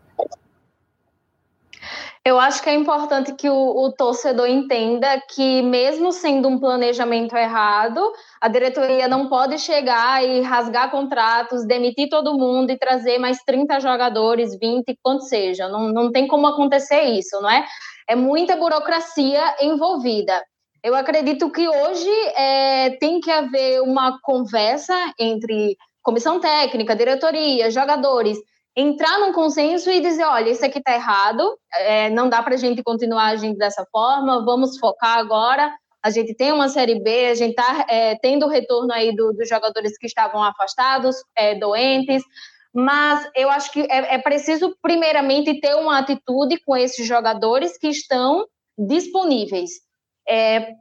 [2.28, 7.38] Eu acho que é importante que o, o, torcedor entenda que, mesmo sendo um planejamento
[7.38, 8.02] errado,
[8.42, 13.80] a diretoria não pode chegar e rasgar contratos, demitir todo mundo e trazer mais 30
[13.80, 15.68] jogadores, 20, quanto seja.
[15.68, 17.64] Não, não tem como acontecer isso, não é?
[18.10, 20.44] É muita burocracia envolvida.
[20.84, 28.38] Eu acredito que hoje é, tem que haver uma conversa entre comissão técnica, diretoria, jogadores
[28.76, 32.58] entrar num consenso e dizer, olha, isso aqui está errado, é, não dá para a
[32.58, 35.74] gente continuar agindo dessa forma, vamos focar agora.
[36.04, 39.48] A gente tem uma Série B, a gente está é, tendo retorno aí do, dos
[39.48, 42.22] jogadores que estavam afastados, é, doentes,
[42.74, 47.88] mas eu acho que é, é preciso, primeiramente, ter uma atitude com esses jogadores que
[47.88, 48.46] estão
[48.78, 49.72] disponíveis.
[50.28, 50.74] É,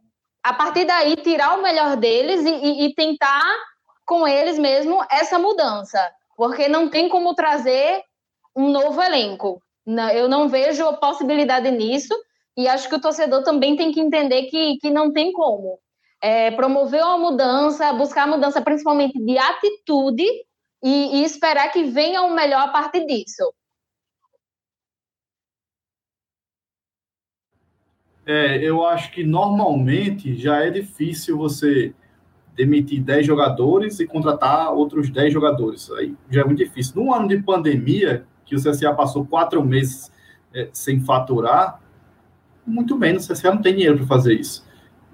[0.43, 3.55] a partir daí, tirar o melhor deles e, e, e tentar
[4.05, 5.99] com eles mesmo essa mudança
[6.37, 8.03] porque não tem como trazer
[8.57, 9.63] um novo elenco.
[10.15, 12.15] Eu não vejo possibilidade nisso,
[12.57, 15.79] e acho que o torcedor também tem que entender que, que não tem como.
[16.23, 20.25] É, promover uma mudança, buscar mudança principalmente de atitude
[20.83, 23.53] e, e esperar que venha o melhor a partir disso.
[28.27, 31.95] É, eu acho que normalmente já é difícil você
[32.57, 35.91] demitir 10 jogadores e contratar outros 10 jogadores.
[35.93, 36.95] Aí já é muito difícil.
[36.97, 40.13] Num ano de pandemia, que o CSA passou quatro meses
[40.55, 41.81] é, sem faturar,
[42.67, 44.65] muito menos, o CSA não tem dinheiro para fazer isso.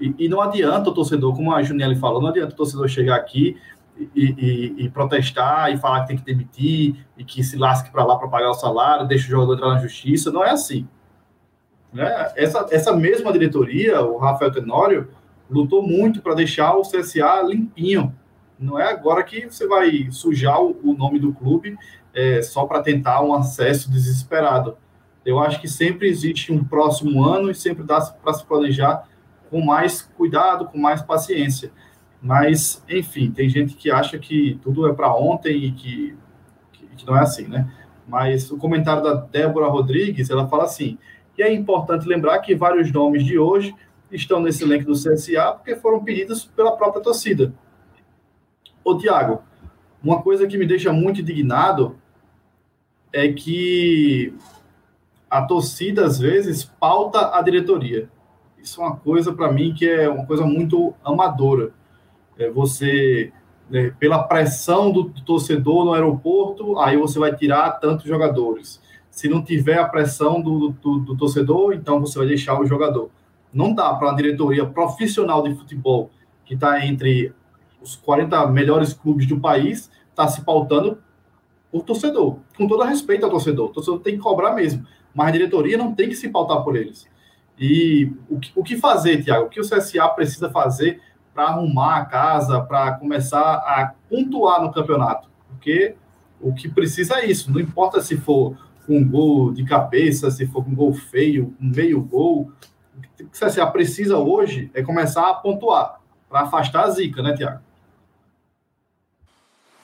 [0.01, 3.17] E, e, não adianta o torcedor, como a Juniele falou, não adianta o torcedor chegar
[3.17, 3.57] aqui
[3.99, 8.05] e, e, e protestar e falar que tem que demitir e que se lasque para
[8.05, 10.31] lá para pagar o salário, deixa o jogador entrar na justiça.
[10.31, 10.89] Não é assim.
[11.93, 12.33] Né?
[12.37, 15.09] Essa, essa mesma diretoria, o Rafael Tenório,
[15.51, 18.15] lutou muito para deixar o CSA limpinho.
[18.59, 21.77] Não é agora que você vai sujar o, nome do clube
[22.15, 24.77] é, só para tentar um acesso desesperado.
[25.25, 29.09] Eu acho que sempre existe um próximo ano e sempre dá para se planejar
[29.51, 31.73] com mais cuidado, com mais paciência.
[32.23, 36.17] Mas, enfim, tem gente que acha que tudo é para ontem e que,
[36.73, 37.71] que, que não é assim, né?
[38.07, 40.99] Mas o comentário da Débora Rodrigues, ela fala assim:
[41.39, 43.75] e é importante lembrar que vários nomes de hoje
[44.13, 47.53] estão nesse elenco do CSA porque foram pedidos pela própria torcida.
[48.85, 49.43] Ô, Tiago,
[50.03, 51.97] uma coisa que me deixa muito indignado
[53.13, 54.35] é que
[55.29, 58.09] a torcida, às vezes, pauta a diretoria.
[58.59, 61.73] Isso é uma coisa, para mim, que é uma coisa muito amadora.
[62.39, 63.33] É você,
[63.69, 68.81] né, pela pressão do, do torcedor no aeroporto, aí você vai tirar tantos jogadores.
[69.11, 73.11] Se não tiver a pressão do, do, do torcedor, então você vai deixar o jogador.
[73.53, 76.11] Não dá para uma diretoria profissional de futebol
[76.45, 77.33] que está entre
[77.81, 80.99] os 40 melhores clubes do país estar tá se pautando
[81.71, 83.71] por torcedor, com todo respeito ao torcedor.
[83.71, 84.85] O torcedor tem que cobrar mesmo,
[85.15, 87.09] mas a diretoria não tem que se pautar por eles.
[87.59, 89.47] E o que, o que fazer, Tiago?
[89.47, 91.01] O que o CSA precisa fazer
[91.35, 95.29] para arrumar a casa, para começar a pontuar no campeonato?
[95.49, 95.95] Porque
[96.41, 98.57] o que precisa é isso, não importa se for
[98.89, 102.51] um gol de cabeça, se for com um gol feio, um meio gol,
[103.23, 107.35] o que o CSA precisa hoje é começar a pontuar para afastar a zica, né,
[107.35, 107.61] Tiago?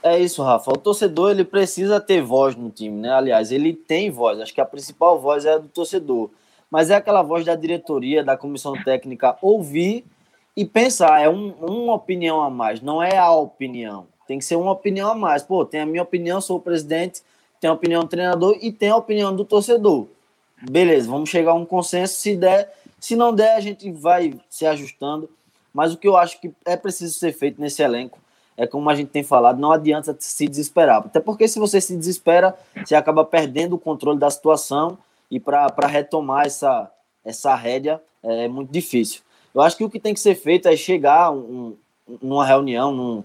[0.03, 0.71] É isso, Rafa.
[0.71, 3.11] O torcedor ele precisa ter voz no time, né?
[3.11, 4.39] Aliás, ele tem voz.
[4.39, 6.31] Acho que a principal voz é a do torcedor.
[6.71, 10.05] Mas é aquela voz da diretoria, da comissão técnica ouvir
[10.57, 11.21] e pensar.
[11.21, 14.07] É um, uma opinião a mais, não é a opinião.
[14.29, 15.43] Tem que ser uma opinião a mais.
[15.43, 17.23] Pô, tem a minha opinião, sou o presidente,
[17.61, 20.07] tem a opinião do treinador e tem a opinião do torcedor.
[20.71, 22.21] Beleza, vamos chegar a um consenso.
[22.21, 22.73] Se der,
[23.07, 25.31] se não der, a gente vai se ajustando.
[25.73, 28.19] Mas o que eu acho que é preciso ser feito nesse elenco
[28.57, 30.99] é como a gente tem falado, não adianta se desesperar.
[30.99, 34.99] Até porque se você se desespera, você acaba perdendo o controle da situação
[35.31, 36.91] e para retomar essa,
[37.25, 39.21] essa rédea é muito difícil.
[39.55, 41.77] Eu acho que o que tem que ser feito é chegar um,
[42.21, 43.23] numa reunião, num,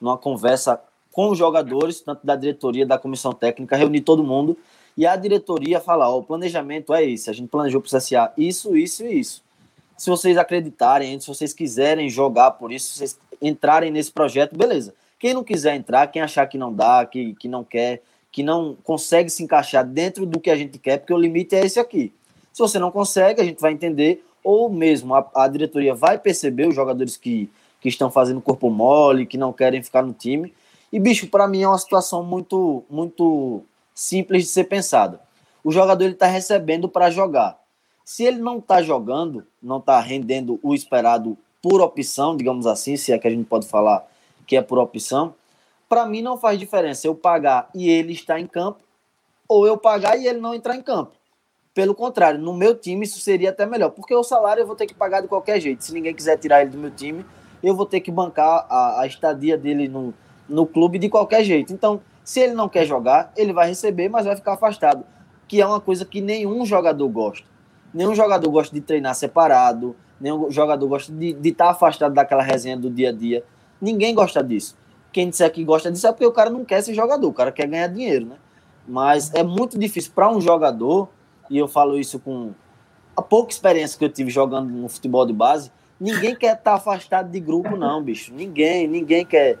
[0.00, 4.56] numa conversa com os jogadores, tanto da diretoria, da comissão técnica, reunir todo mundo
[4.96, 8.32] e a diretoria falar: ó, o planejamento é esse, a gente planejou para o CSA
[8.36, 9.42] isso, isso e isso.
[9.96, 14.94] Se vocês acreditarem, se vocês quiserem jogar por isso, se vocês entrarem nesse projeto, beleza.
[15.18, 18.76] Quem não quiser entrar, quem achar que não dá, que, que não quer, que não
[18.82, 22.12] consegue se encaixar dentro do que a gente quer, porque o limite é esse aqui.
[22.52, 26.68] Se você não consegue, a gente vai entender, ou mesmo a, a diretoria vai perceber
[26.68, 27.48] os jogadores que,
[27.80, 30.52] que estão fazendo corpo mole, que não querem ficar no time.
[30.92, 33.62] E, bicho, para mim é uma situação muito, muito
[33.94, 35.20] simples de ser pensada.
[35.62, 37.58] O jogador está recebendo para jogar.
[38.04, 43.12] Se ele não está jogando, não está rendendo o esperado por opção, digamos assim, se
[43.12, 44.06] é que a gente pode falar
[44.46, 45.34] que é por opção,
[45.88, 48.80] para mim não faz diferença eu pagar e ele estar em campo
[49.48, 51.12] ou eu pagar e ele não entrar em campo.
[51.72, 54.86] Pelo contrário, no meu time isso seria até melhor, porque o salário eu vou ter
[54.86, 55.82] que pagar de qualquer jeito.
[55.82, 57.24] Se ninguém quiser tirar ele do meu time,
[57.62, 60.12] eu vou ter que bancar a, a estadia dele no,
[60.48, 61.72] no clube de qualquer jeito.
[61.72, 65.04] Então, se ele não quer jogar, ele vai receber, mas vai ficar afastado,
[65.46, 67.46] que é uma coisa que nenhum jogador gosta.
[67.92, 72.78] Nenhum jogador gosta de treinar separado, nenhum jogador gosta de estar tá afastado daquela resenha
[72.78, 73.44] do dia a dia.
[73.80, 74.74] Ninguém gosta disso.
[75.12, 77.52] Quem disser que gosta disso é porque o cara não quer ser jogador, o cara
[77.52, 78.36] quer ganhar dinheiro, né?
[78.88, 81.08] Mas é muito difícil para um jogador
[81.50, 82.52] e eu falo isso com
[83.16, 86.74] a pouca experiência que eu tive jogando no futebol de base, ninguém quer estar tá
[86.74, 88.32] afastado de grupo, não, bicho.
[88.32, 89.58] Ninguém, ninguém quer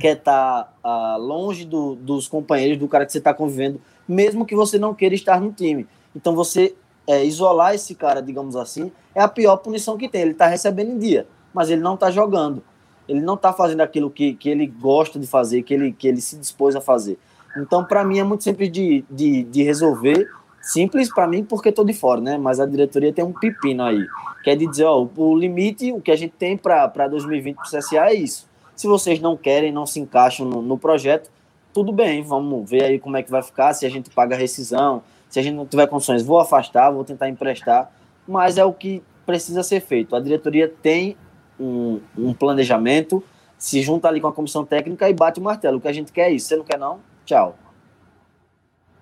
[0.00, 4.46] quer estar tá, uh, longe do, dos companheiros, do cara que você está convivendo, mesmo
[4.46, 5.86] que você não queira estar no time.
[6.14, 6.74] Então você
[7.06, 10.22] é, isolar esse cara, digamos assim, é a pior punição que tem.
[10.22, 12.62] Ele está recebendo em dia, mas ele não está jogando.
[13.08, 16.20] Ele não está fazendo aquilo que, que ele gosta de fazer, que ele, que ele
[16.20, 17.18] se dispôs a fazer.
[17.56, 20.28] Então, para mim, é muito simples de, de, de resolver
[20.66, 22.36] Simples para mim porque estou de fora, né?
[22.36, 24.04] Mas a diretoria tem um pepino aí.
[24.46, 28.10] Quer dizer, ó, o limite, o que a gente tem para 2020 para o CSA
[28.10, 28.48] é isso.
[28.76, 31.28] Se vocês não querem, não se encaixam no, no, projeto,
[31.74, 34.38] tudo bem, vamos ver aí como é que vai ficar, se a gente paga a
[34.38, 37.90] rescisão, se a gente não tiver condições, vou afastar, vou tentar emprestar,
[38.24, 40.14] mas é o que precisa ser feito.
[40.14, 41.16] A diretoria tem
[41.58, 43.20] um, um planejamento,
[43.58, 45.78] se junta ali com a comissão técnica e bate o martelo.
[45.78, 46.46] O que a gente quer é isso.
[46.46, 47.00] Você não quer, não?
[47.24, 47.56] Tchau.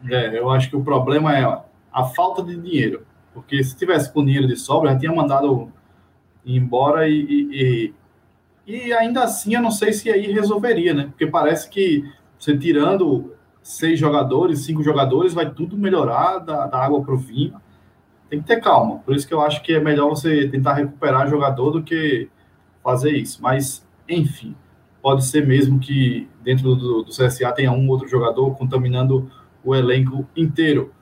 [0.09, 1.45] É, eu acho que o problema é
[1.93, 3.05] a falta de dinheiro.
[3.35, 5.71] Porque se tivesse com dinheiro de sobra, já tinha mandado
[6.47, 7.95] embora e, e,
[8.67, 11.07] e, e, ainda assim eu não sei se aí resolveria, né?
[11.07, 12.05] Porque parece que
[12.39, 17.55] você tirando seis jogadores, cinco jogadores, vai tudo melhorar da, da água para o vinho.
[18.29, 18.99] Tem que ter calma.
[18.99, 22.29] Por isso que eu acho que é melhor você tentar recuperar jogador do que
[22.83, 23.43] fazer isso.
[23.43, 24.55] Mas, enfim,
[25.01, 29.31] pode ser mesmo que dentro do, do CSA tenha um outro jogador contaminando
[29.65, 30.93] o elenco inteiro.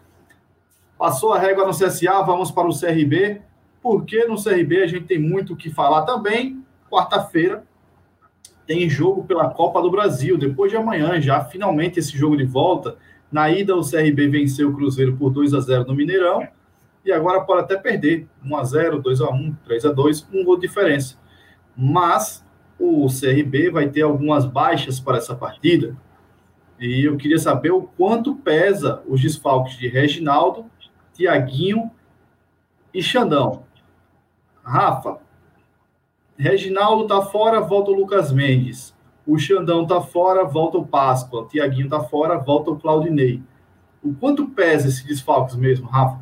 [1.02, 3.42] Passou a régua no CSA, vamos para o CRB,
[3.82, 6.64] porque no CRB a gente tem muito o que falar também.
[6.88, 7.64] Quarta-feira
[8.68, 12.96] tem jogo pela Copa do Brasil, depois de amanhã já, finalmente esse jogo de volta.
[13.32, 16.46] Na ida, o CRB venceu o Cruzeiro por 2 a 0 no Mineirão,
[17.04, 20.44] e agora pode até perder 1 a 0 2 a 1 3 a 2 um
[20.44, 21.16] gol de diferença.
[21.76, 22.46] Mas
[22.78, 25.96] o CRB vai ter algumas baixas para essa partida.
[26.78, 30.70] E eu queria saber o quanto pesa os desfalques de Reginaldo,
[31.12, 31.90] Tiaguinho
[32.92, 33.64] e Xandão.
[34.64, 35.18] Rafa,
[36.36, 38.94] Reginaldo tá fora, volta o Lucas Mendes.
[39.26, 41.42] O Xandão tá fora, volta o Páscoa.
[41.42, 43.42] O Tiaguinho tá fora, volta o Claudinei.
[44.02, 46.20] O quanto pesa esses desfalques mesmo, Rafa?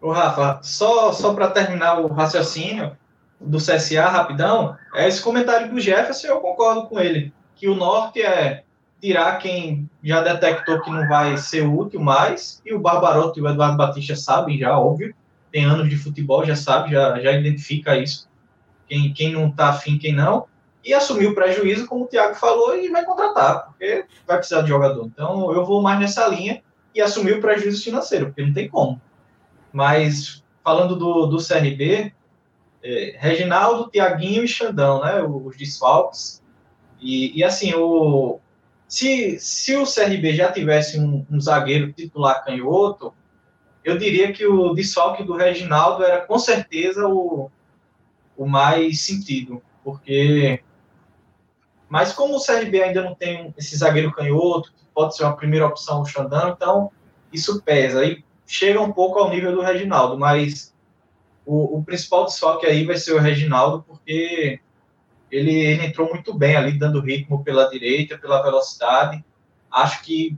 [0.00, 2.96] Ô, Rafa, só, só para terminar o raciocínio
[3.40, 8.22] do CSA rapidão, é esse comentário do Jefferson, eu concordo com ele, que o norte
[8.22, 8.63] é
[9.04, 13.48] tirar quem já detectou que não vai ser útil mais, e o Barbaroto e o
[13.50, 15.14] Eduardo Batista sabem já, óbvio,
[15.52, 18.26] tem anos de futebol, já sabe, já, já identifica isso,
[18.88, 20.46] quem, quem não está afim, quem não,
[20.82, 24.68] e assumir o prejuízo, como o Thiago falou, e vai contratar, porque vai precisar de
[24.68, 25.04] jogador.
[25.04, 26.62] Então, eu vou mais nessa linha
[26.94, 28.98] e assumir o prejuízo financeiro, porque não tem como.
[29.70, 32.10] Mas, falando do, do CRB,
[32.82, 36.42] é, Reginaldo, Tiaguinho e Xandão, né, os desfalques,
[37.00, 38.40] e, e assim, o,
[38.94, 43.12] se, se o CRB já tivesse um, um zagueiro titular canhoto,
[43.82, 47.50] eu diria que o desfalque do Reginaldo era com certeza o,
[48.36, 50.62] o mais sentido, porque.
[51.88, 55.66] Mas como o CRB ainda não tem esse zagueiro canhoto, que pode ser uma primeira
[55.66, 56.92] opção o Xandão, então
[57.32, 58.04] isso pesa.
[58.04, 60.72] E chega um pouco ao nível do Reginaldo, mas
[61.44, 64.60] o, o principal desfalque aí vai ser o Reginaldo, porque
[65.34, 69.24] ele, ele entrou muito bem ali, dando ritmo pela direita, pela velocidade.
[69.70, 70.36] Acho que,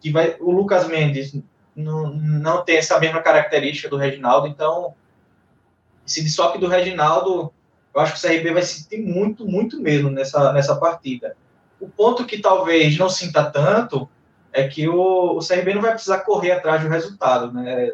[0.00, 1.36] que vai, o Lucas Mendes
[1.74, 4.94] não, não tem essa mesma característica do Reginaldo, então
[6.04, 7.52] esse desfoque do Reginaldo,
[7.94, 11.36] eu acho que o CRB vai sentir muito, muito mesmo nessa, nessa partida.
[11.80, 14.08] O ponto que talvez não sinta tanto
[14.52, 17.92] é que o, o CRB não vai precisar correr atrás do resultado, né?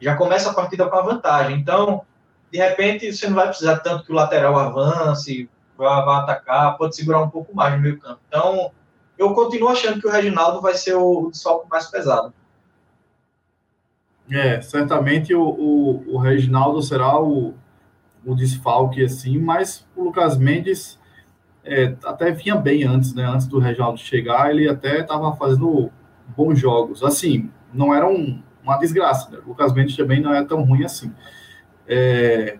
[0.00, 1.56] Já começa a partida com a vantagem.
[1.56, 2.02] Então,
[2.50, 7.22] de repente, você não vai precisar tanto que o lateral avance, vai, atacar, pode segurar
[7.22, 8.20] um pouco mais no meio campo.
[8.28, 8.70] Então,
[9.18, 12.32] eu continuo achando que o Reginaldo vai ser o, o desfalque mais pesado.
[14.30, 17.54] É, certamente o, o, o Reginaldo será o,
[18.24, 20.98] o desfalque, assim, mas o Lucas Mendes
[21.64, 23.24] é, até vinha bem antes, né?
[23.24, 25.90] Antes do Reginaldo chegar, ele até estava fazendo
[26.36, 27.02] bons jogos.
[27.02, 29.38] Assim, não era um, uma desgraça, né?
[29.44, 31.12] O Lucas Mendes também não é tão ruim assim.
[31.86, 32.58] É,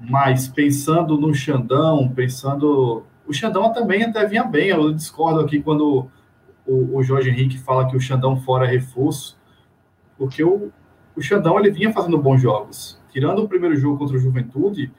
[0.00, 3.04] mas pensando no Xandão, pensando.
[3.26, 4.68] O Xandão também até vinha bem.
[4.68, 6.10] Eu discordo aqui quando
[6.66, 9.38] o, o Jorge Henrique fala que o Xandão fora reforço,
[10.16, 10.72] porque o,
[11.14, 12.98] o Xandão ele vinha fazendo bons jogos.
[13.10, 14.92] Tirando o primeiro jogo contra o Juventude,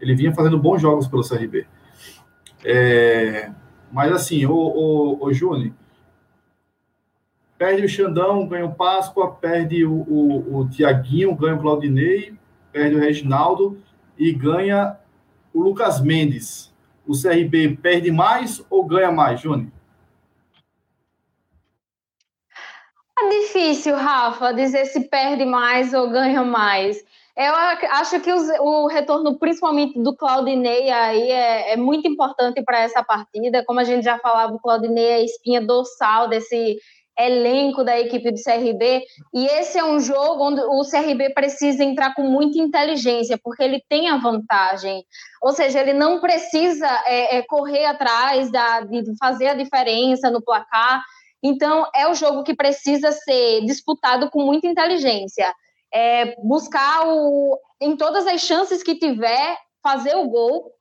[0.00, 1.66] ele vinha fazendo bons jogos pelo CRB.
[2.64, 3.50] É,
[3.92, 5.72] mas assim, o, o, o Júnior,
[7.58, 12.34] perde o Xandão, ganha o Páscoa, perde o, o, o Tiaguinho, ganha o Claudinei,
[12.72, 13.78] perde o Reginaldo
[14.18, 14.98] e ganha
[15.52, 16.72] o Lucas Mendes.
[17.06, 19.70] O CRB perde mais ou ganha mais, Júnior?
[23.18, 27.02] É difícil, Rafa, dizer se perde mais ou ganha mais.
[27.36, 33.04] Eu acho que o retorno, principalmente do Claudinei, aí é, é muito importante para essa
[33.04, 33.62] partida.
[33.64, 36.78] Como a gente já falava, o Claudinei é a espinha dorsal desse
[37.18, 39.04] elenco da equipe do CRB.
[39.34, 43.82] E esse é um jogo onde o CRB precisa entrar com muita inteligência, porque ele
[43.88, 45.04] tem a vantagem.
[45.42, 50.42] Ou seja, ele não precisa é, é, correr atrás da, de fazer a diferença no
[50.42, 51.02] placar
[51.42, 55.52] então, é o jogo que precisa ser disputado com muita inteligência.
[55.94, 60.72] É buscar o, em todas as chances que tiver, fazer o gol,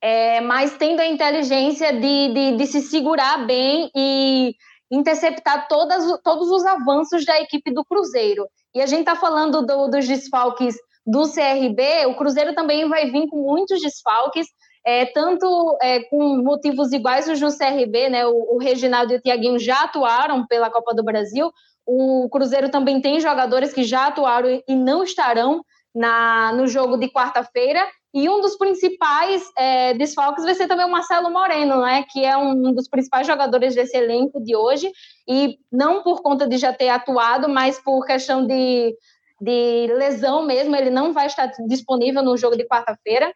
[0.00, 4.54] é, mas tendo a inteligência de, de, de, se segurar bem e
[4.90, 8.46] interceptar todas, todos os avanços da equipe do Cruzeiro.
[8.74, 10.76] E a gente está falando do, dos desfalques
[11.06, 14.46] do CRB, o Cruzeiro também vai vir com muitos desfalques,
[14.86, 19.20] é, tanto é, com motivos iguais o Jus CRB, né, o, o Reginaldo e o
[19.20, 21.52] Tiaguinho já atuaram pela Copa do Brasil,
[21.86, 25.62] o Cruzeiro também tem jogadores que já atuaram e não estarão
[25.94, 30.90] na, no jogo de quarta-feira, e um dos principais é, desfalques vai ser também o
[30.90, 34.92] Marcelo Moreno, né, que é um dos principais jogadores desse elenco de hoje,
[35.28, 38.96] e não por conta de já ter atuado, mas por questão de,
[39.40, 43.34] de lesão mesmo, ele não vai estar disponível no jogo de quarta-feira.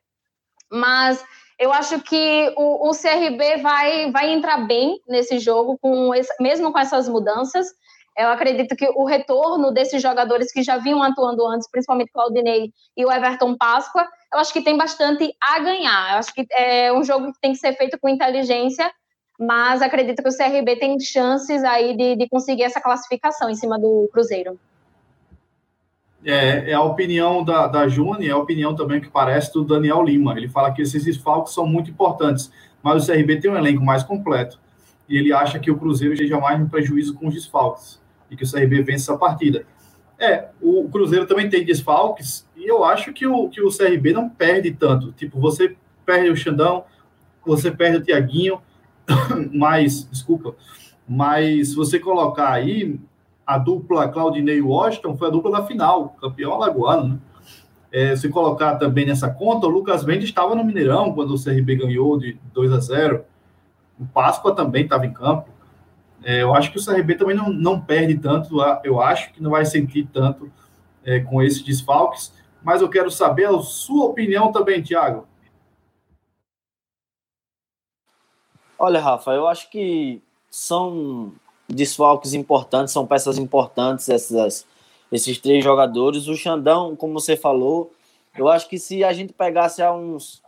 [0.70, 1.24] Mas
[1.58, 6.70] eu acho que o, o, CRB vai, vai entrar bem nesse jogo, com esse, mesmo
[6.70, 7.66] com essas mudanças.
[8.18, 13.04] Eu acredito que o retorno desses jogadores que já vinham atuando antes, principalmente Claudinei e
[13.04, 16.14] o Everton Páscoa, eu acho que tem bastante a ganhar.
[16.14, 18.90] Eu acho que é um jogo que tem que ser feito com inteligência,
[19.38, 23.78] mas acredito que o CRB tem chances aí de, de conseguir essa classificação em cima
[23.78, 24.58] do Cruzeiro
[26.24, 30.02] é, é, a opinião da, da Juni, é a opinião também que parece do Daniel
[30.02, 30.36] Lima.
[30.36, 32.50] Ele fala que esses desfalques são muito importantes,
[32.82, 34.58] mas o CRB tem um elenco mais completo
[35.08, 37.97] e ele acha que o Cruzeiro esteja mais no prejuízo com os desfalques
[38.30, 39.64] e que o CRB vence essa partida.
[40.18, 44.28] É, o Cruzeiro também tem desfalques e eu acho que o, que o CRB não
[44.28, 45.12] perde tanto.
[45.12, 46.84] Tipo, você perde o Xandão,
[47.46, 48.60] você perde o Tiaguinho,
[49.52, 50.54] mas, desculpa,
[51.08, 52.98] mas se você colocar aí,
[53.46, 57.18] a dupla Claudinei e Washington foi a dupla da final, campeão alagoano, né?
[57.90, 61.76] É, se colocar também nessa conta, o Lucas Mendes estava no Mineirão quando o CRB
[61.76, 63.24] ganhou de 2 a 0.
[63.98, 65.48] O Páscoa também estava em campo.
[66.22, 69.50] É, eu acho que o CRB também não, não perde tanto, eu acho que não
[69.50, 70.50] vai sentir tanto
[71.04, 75.26] é, com esses desfalques, mas eu quero saber a sua opinião também, Thiago.
[78.78, 81.32] Olha, Rafa, eu acho que são
[81.68, 84.66] desfalques importantes, são peças importantes essas,
[85.10, 86.28] esses três jogadores.
[86.28, 87.92] O Xandão, como você falou,
[88.36, 90.42] eu acho que se a gente pegasse há uns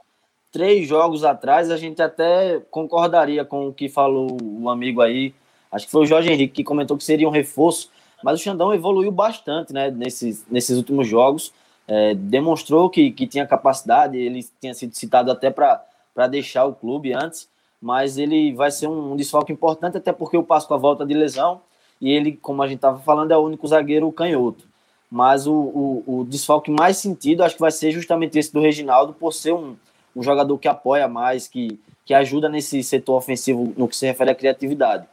[0.52, 5.34] três jogos atrás, a gente até concordaria com o que falou o amigo aí.
[5.70, 7.90] Acho que foi o Jorge Henrique que comentou que seria um reforço,
[8.22, 11.52] mas o Xandão evoluiu bastante né, nesses, nesses últimos jogos.
[11.86, 17.12] É, demonstrou que, que tinha capacidade, ele tinha sido citado até para deixar o clube
[17.12, 17.48] antes
[17.80, 21.62] mas ele vai ser um, um desfalque importante, até porque o Páscoa volta de lesão
[22.00, 24.68] e ele, como a gente estava falando, é o único zagueiro canhoto.
[25.10, 29.12] Mas o, o, o, desfalque mais sentido acho que vai ser justamente esse do Reginaldo,
[29.12, 29.74] por ser um,
[30.14, 34.30] um jogador que apoia mais, que, que ajuda nesse setor ofensivo no que se refere
[34.30, 35.06] à criatividade.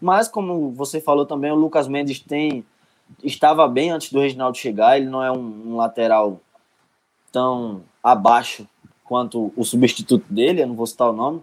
[0.00, 2.64] Mas, como você falou também, o Lucas Mendes tem
[3.22, 6.40] estava bem antes do Reginaldo chegar, ele não é um, um lateral
[7.30, 8.66] tão abaixo
[9.04, 11.42] quanto o substituto dele, eu não vou citar o nome,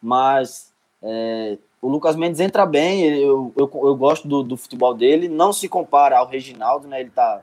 [0.00, 0.72] mas
[1.02, 5.52] é, o Lucas Mendes entra bem, eu, eu, eu gosto do, do, futebol dele, não
[5.52, 7.00] se compara ao Reginaldo, né?
[7.00, 7.40] Ele tá,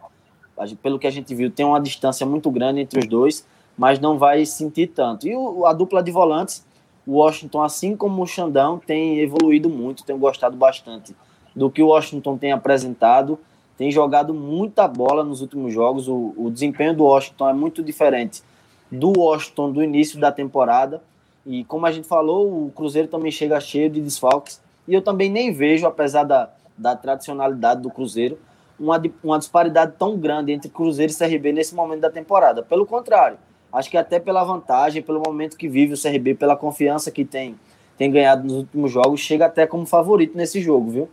[0.82, 3.46] pelo que a gente viu, tem uma distância muito grande entre os dois,
[3.78, 5.28] mas não vai sentir tanto.
[5.28, 6.66] E o, a dupla de volantes,
[7.06, 11.16] o Washington, assim como o Xandão, tem evoluído muito, tenho gostado bastante
[11.56, 13.40] do que o Washington tem apresentado,
[13.78, 18.44] tem jogado muita bola nos últimos jogos, o, o desempenho do Washington é muito diferente
[18.92, 21.02] do Washington do início da temporada,
[21.46, 24.62] e como a gente falou, o Cruzeiro também chega cheio de desfalques.
[24.88, 28.38] E eu também nem vejo, apesar da, da tradicionalidade do Cruzeiro,
[28.80, 32.62] uma, uma disparidade tão grande entre Cruzeiro e CRB nesse momento da temporada.
[32.62, 33.38] Pelo contrário,
[33.72, 37.56] acho que até pela vantagem, pelo momento que vive o CRB, pela confiança que tem,
[37.98, 41.10] tem ganhado nos últimos jogos, chega até como favorito nesse jogo, viu?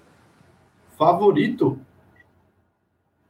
[0.97, 1.79] Favorito?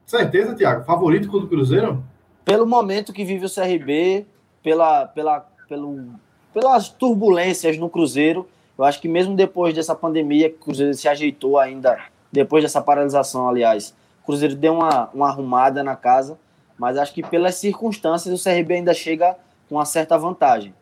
[0.04, 0.84] Certeza, Tiago?
[0.84, 2.04] Favorito contra o Cruzeiro?
[2.44, 4.24] Pelo momento que vive o CRB,
[4.62, 6.10] pela, pela, pelo,
[6.54, 8.48] pelas turbulências no Cruzeiro,
[8.78, 11.98] eu acho que mesmo depois dessa pandemia, que o Cruzeiro se ajeitou ainda,
[12.30, 16.38] depois dessa paralisação, aliás, o Cruzeiro deu uma, uma arrumada na casa,
[16.78, 19.36] mas acho que pelas circunstâncias o CRB ainda chega
[19.68, 20.74] com uma certa vantagem.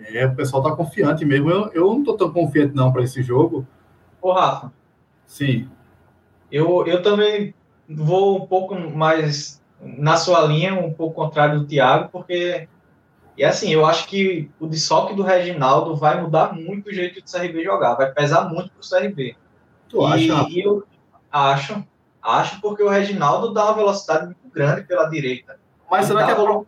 [0.00, 1.50] É, o pessoal tá confiante mesmo.
[1.50, 3.66] Eu, eu não tô tão confiante não para esse jogo.
[4.20, 4.72] Ô, Rafa.
[5.26, 5.68] Sim.
[6.50, 7.54] Eu, eu também
[7.88, 12.68] vou um pouco mais na sua linha, um pouco contrário do Thiago, porque
[13.36, 17.30] e assim, eu acho que o desfoque do Reginaldo vai mudar muito o jeito do
[17.30, 19.36] CRB jogar, vai pesar muito pro CRB.
[19.88, 20.48] Tu e, acha?
[20.50, 20.84] E eu
[21.30, 21.84] acho,
[22.22, 25.58] acho porque o Reginaldo dá uma velocidade muito grande pela direita.
[25.90, 26.66] Mas será que a, volume.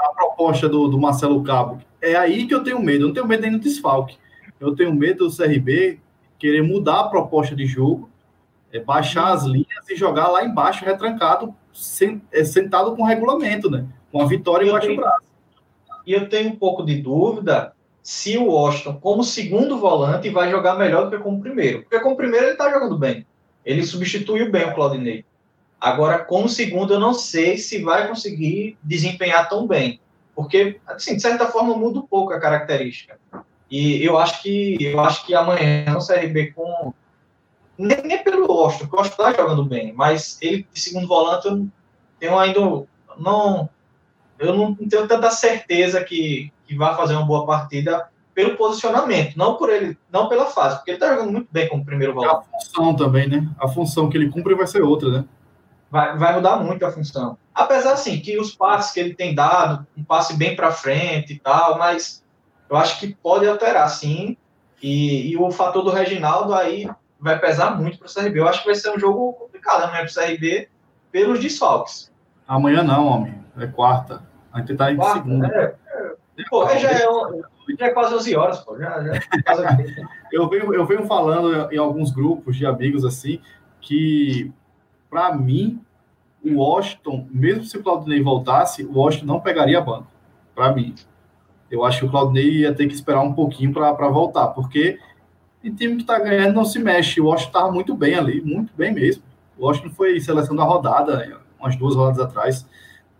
[0.00, 3.04] a proposta do, do Marcelo Cabo é aí que eu tenho medo?
[3.04, 4.18] Eu não tenho medo nem do desfalque.
[4.58, 6.00] Eu tenho medo do CRB
[6.38, 8.10] querer mudar a proposta de jogo,
[8.72, 13.86] é baixar as linhas e jogar lá embaixo, retrancado, sen- é, sentado com regulamento, né?
[14.10, 15.22] Com a vitória embaixo do braço.
[16.06, 17.72] E eu tenho um pouco de dúvida
[18.02, 21.82] se o Washington, como segundo volante, vai jogar melhor do que como primeiro.
[21.82, 23.26] Porque como primeiro ele está jogando bem.
[23.66, 25.24] Ele substituiu bem o Claudinei.
[25.80, 30.00] Agora, como segundo, eu não sei se vai conseguir desempenhar tão bem.
[30.36, 33.18] Porque, assim, de certa forma, muda um pouco a característica.
[33.68, 36.94] E eu acho que eu acho que amanhã o CRB com.
[37.76, 41.48] Nem, nem pelo Washington, porque o Washington está jogando bem, mas ele de segundo volante
[41.48, 41.66] eu
[42.20, 42.60] tenho ainda.
[43.18, 43.68] Não,
[44.38, 49.56] eu não tenho tanta certeza que, que vai fazer uma boa partida pelo posicionamento, não
[49.56, 52.28] por ele, não pela fase, porque ele está jogando muito bem como primeiro É a
[52.28, 52.46] volante.
[52.52, 53.48] função também, né?
[53.58, 55.24] A função que ele cumpre vai ser outra, né?
[55.90, 57.38] Vai, vai mudar muito a função.
[57.54, 61.38] Apesar assim que os passes que ele tem dado, um passe bem para frente e
[61.38, 62.22] tal, mas
[62.68, 64.36] eu acho que pode alterar sim.
[64.82, 66.86] E, e o fator do Reginaldo aí
[67.18, 68.38] vai pesar muito para o CRB.
[68.38, 70.68] Eu acho que vai ser um jogo complicado amanhã para o CRB
[71.10, 72.12] pelos desfalques.
[72.46, 73.34] Amanhã não, homem.
[73.58, 74.22] É quarta.
[74.52, 75.48] A gente tá em Quarta, segunda.
[75.48, 75.72] né?
[76.50, 77.06] Pô, já é,
[77.78, 78.76] já é quase 11 horas, pô.
[78.78, 79.20] Já, já é
[80.32, 83.40] Eu venho, eu venho falando em alguns grupos de amigos assim
[83.80, 84.52] que,
[85.08, 85.80] para mim,
[86.44, 90.08] o Washington, mesmo se o Claudinei voltasse, o Washington não pegaria banco.
[90.54, 90.94] Para mim,
[91.70, 94.98] eu acho que o Claudinei ia ter que esperar um pouquinho para voltar, porque
[95.64, 97.20] o time que está ganhando não se mexe.
[97.20, 99.22] O Washington estava muito bem ali, muito bem mesmo.
[99.58, 102.66] O Washington foi seleção da rodada, umas duas rodadas atrás.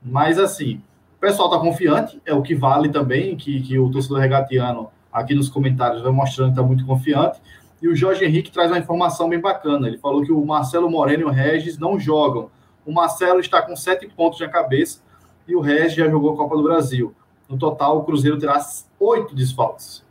[0.02, 0.80] Mas assim,
[1.16, 5.34] o pessoal está confiante, é o que vale também, que, que o torcedor regatiano aqui
[5.34, 7.40] nos comentários vai mostrando que está muito confiante.
[7.80, 9.88] E o Jorge Henrique traz uma informação bem bacana.
[9.88, 12.50] Ele falou que o Marcelo Moreno e o Regis não jogam.
[12.84, 15.00] O Marcelo está com sete pontos na cabeça
[15.48, 17.14] e o Regis já jogou a Copa do Brasil.
[17.48, 18.58] No total, o Cruzeiro terá
[19.00, 20.04] oito desfalques.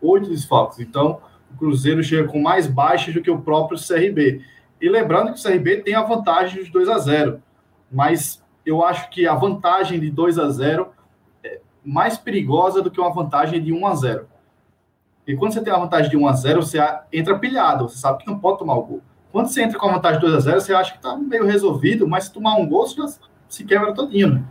[0.00, 0.80] Oito desfalques.
[0.80, 1.20] Então,
[1.54, 4.42] o Cruzeiro chega com mais baixas do que o próprio CRB.
[4.80, 7.42] E lembrando que o CRB tem a vantagem de 2 a 0
[7.90, 10.88] mas eu acho que a vantagem de 2 a 0
[11.44, 14.26] é mais perigosa do que uma vantagem de 1 a 0
[15.24, 16.78] E quando você tem a vantagem de 1 a 0 você
[17.12, 19.02] entra pilhado, você sabe que não pode tomar o gol.
[19.30, 21.46] Quando você entra com a vantagem de 2 a 0 você acha que está meio
[21.46, 23.06] resolvido, mas se tomar um gol, você já
[23.48, 24.34] se quebra todinho.
[24.34, 24.44] Né?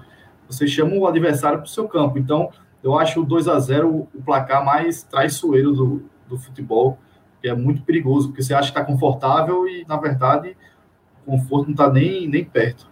[0.48, 2.18] Você chama o adversário para o seu campo.
[2.18, 2.50] Então,
[2.82, 6.98] eu acho o 2 a 0 o placar mais traiçoeiro do, do futebol,
[7.42, 10.56] que é muito perigoso, porque você acha que está confortável e, na verdade,
[11.26, 12.88] o conforto não está nem, nem perto.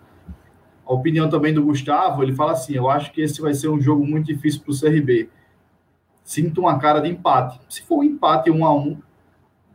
[0.85, 3.79] A opinião também do Gustavo, ele fala assim: eu acho que esse vai ser um
[3.79, 5.29] jogo muito difícil para o CRB.
[6.23, 7.59] Sinto uma cara de empate.
[7.69, 8.97] Se for um empate 1 a 1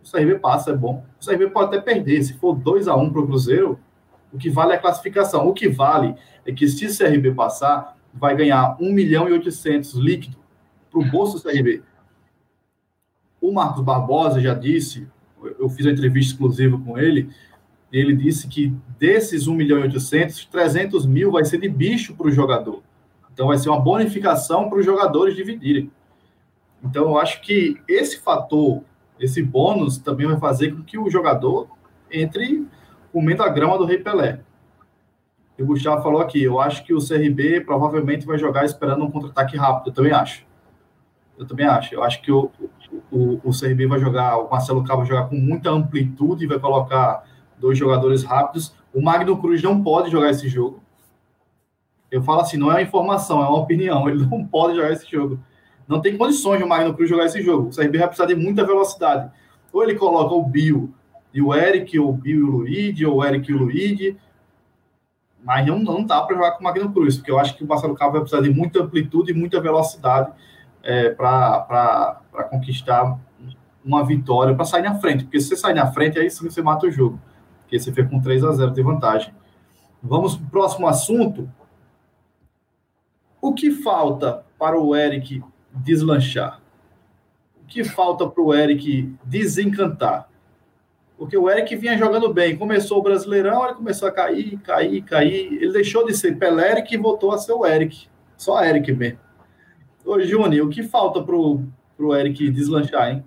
[0.03, 1.05] o CRB passa, é bom.
[1.21, 2.23] O CRB pode até perder.
[2.23, 3.79] Se for 2 a 1 para o Cruzeiro,
[4.33, 5.47] o que vale é a classificação.
[5.47, 6.15] O que vale
[6.47, 10.37] é que se o CRB passar, vai ganhar 1 milhão e 800 líquido
[10.91, 11.83] para o bolso do CRB.
[13.41, 15.07] O Marcos Barbosa já disse,
[15.59, 17.31] eu fiz uma entrevista exclusiva com ele,
[17.93, 22.27] ele disse que desses 1 milhão e 800, 300 mil vai ser de bicho para
[22.27, 22.83] o jogador.
[23.33, 25.91] Então vai ser uma bonificação para os jogadores dividirem.
[26.85, 28.83] Então eu acho que esse fator,
[29.19, 31.69] esse bônus, também vai fazer com que o jogador
[32.11, 32.67] entre
[33.13, 34.41] comendo a grama do Rei Pelé.
[35.57, 39.11] E o Gustavo falou aqui, eu acho que o CRB provavelmente vai jogar esperando um
[39.11, 40.47] contra-ataque rápido, eu também acho.
[41.37, 41.95] Eu também acho.
[41.95, 42.51] Eu acho que o,
[43.11, 47.25] o, o CRB vai jogar, o Marcelo Cabo vai jogar com muita amplitude, vai colocar
[47.59, 48.75] dois jogadores rápidos.
[48.93, 50.83] O Magno Cruz não pode jogar esse jogo.
[52.11, 54.09] Eu falo assim, não é uma informação, é uma opinião.
[54.09, 55.39] Ele não pode jogar esse jogo.
[55.87, 57.69] Não tem condições de o Magno Cruz jogar esse jogo.
[57.69, 59.31] O CRB vai precisar de muita velocidade.
[59.73, 60.93] Ou ele coloca o Bill
[61.33, 64.17] e o Eric, ou o Bill e o Luigi, ou o Eric e o Luigi.
[65.43, 67.67] Mas não, não dá para jogar com o Magno Cruz, porque eu acho que o
[67.67, 70.33] Marcelo Cabo vai precisar de muita amplitude e muita velocidade
[70.83, 73.19] é, para conquistar
[73.85, 75.25] uma vitória, para sair na frente.
[75.25, 77.21] Porque se você sair na frente, aí sim você mata o jogo.
[77.69, 79.31] Porque você fez com 3 a 0 de vantagem.
[80.03, 81.51] Vamos para o próximo assunto.
[83.43, 86.63] O que falta para o Eric deslanchar?
[87.63, 90.31] O que falta para o Eric desencantar?
[91.19, 92.57] Porque o Eric vinha jogando bem.
[92.57, 95.53] Começou o Brasileirão, ele começou a cair, cair, cair.
[95.53, 98.09] Ele deixou de ser Pelé Eric e voltou a ser o Eric.
[98.35, 99.19] Só Eric mesmo.
[100.07, 103.25] Ô, Júnior, o que falta para o Eric deslanchar, hein?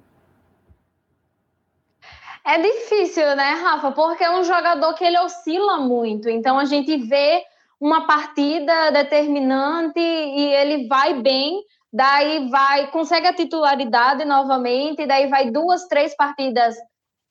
[2.45, 3.91] É difícil, né, Rafa?
[3.91, 6.27] Porque é um jogador que ele oscila muito.
[6.29, 7.43] Então a gente vê
[7.79, 11.61] uma partida determinante e ele vai bem,
[11.91, 16.75] daí vai, consegue a titularidade novamente, daí vai duas, três partidas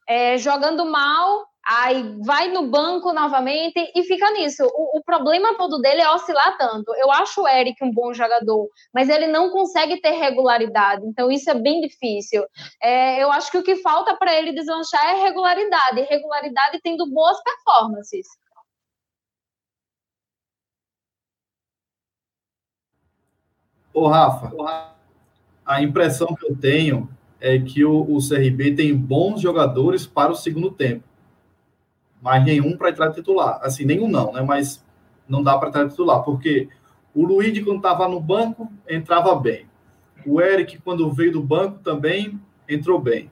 [0.09, 4.65] é, jogando mal, aí vai no banco novamente e fica nisso.
[4.65, 6.95] O, o, problema todo dele é oscilar tanto.
[6.95, 11.51] Eu acho o Eric um bom jogador, mas ele não consegue ter regularidade, então isso
[11.51, 12.45] é bem difícil.
[12.83, 17.39] É, eu acho que o que falta para ele deslanchar é regularidade, regularidade tendo boas
[17.43, 18.27] performances.
[23.93, 24.53] Ô, Rafa,
[25.67, 27.09] a impressão que eu tenho
[27.41, 31.05] é que o, o CRB tem bons jogadores para o segundo tempo,
[32.21, 33.59] mas nenhum para entrar titular.
[33.63, 34.43] Assim, nenhum não, né?
[34.43, 34.85] Mas
[35.29, 36.69] não dá para entrar titular, porque
[37.15, 39.67] o Luiz, quando estava no banco, entrava bem.
[40.27, 43.31] O Eric, quando veio do banco, também entrou bem.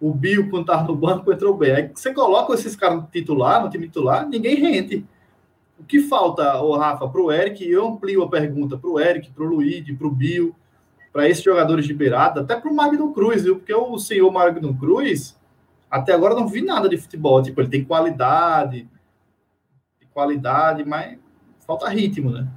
[0.00, 1.72] O Bio, quando estava no banco, entrou bem.
[1.72, 5.06] Aí você coloca esses caras no titular, no time titular, ninguém rende.
[5.78, 9.30] O que falta, o Rafa, para o Eric, eu amplio a pergunta para o Eric,
[9.30, 10.54] para o Luiz, para o Bio,
[11.12, 13.56] para esses jogadores de beirada, até para o Magno Cruz, viu?
[13.56, 15.38] Porque o senhor Magno Cruz,
[15.94, 17.42] até agora não vi nada de futebol.
[17.42, 18.88] Tipo, ele tem qualidade,
[20.12, 21.18] qualidade, mas
[21.66, 22.48] falta ritmo, né?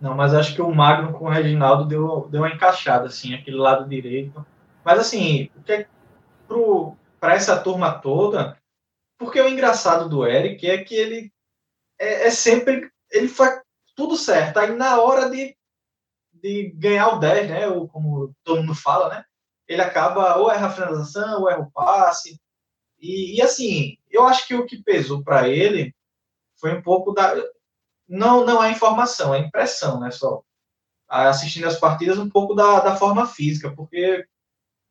[0.00, 3.56] Não, mas acho que o Magno com o Reginaldo deu, deu uma encaixada, assim, aquele
[3.56, 4.44] lado direito.
[4.84, 5.88] Mas, assim, o que é
[7.18, 8.58] para essa turma toda,
[9.18, 11.32] porque o engraçado do Eric é que ele
[11.98, 13.60] é, é sempre, ele faz
[13.96, 14.58] tudo certo.
[14.58, 15.56] Aí, na hora de
[16.44, 17.68] de ganhar o 10, né?
[17.68, 19.24] Ou como todo mundo fala, né?
[19.68, 22.40] Ele acaba ou erra a finalização, ou erra o passe.
[22.98, 25.94] E, e assim, eu acho que o que pesou para ele
[26.58, 27.34] foi um pouco da.
[28.08, 30.10] Não, não é informação, é impressão, né?
[30.10, 30.42] Só
[31.08, 34.26] assistindo as partidas, um pouco da, da forma física, porque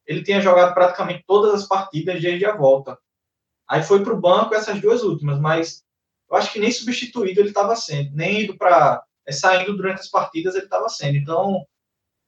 [0.05, 2.97] ele tinha jogado praticamente todas as partidas desde a volta.
[3.67, 5.83] Aí foi para o banco essas duas últimas, mas
[6.29, 10.09] eu acho que nem substituído ele estava sendo, nem ido para é, saindo durante as
[10.09, 11.17] partidas ele estava sendo.
[11.17, 11.65] Então,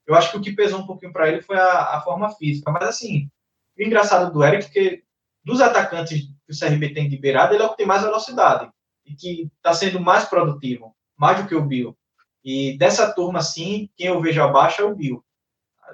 [0.08, 2.72] eu acho que o que pesou um pouquinho para ele foi a, a, forma física.
[2.72, 3.30] Mas, assim,
[3.78, 5.04] o engraçado do Eric é que
[5.44, 8.70] dos atacantes que o CRB tem de beirada, ele é o que tem mais velocidade
[9.06, 11.96] e que está sendo mais produtivo, mais do que o Bill.
[12.44, 15.24] E dessa turma, assim, quem eu vejo abaixo é o Bill.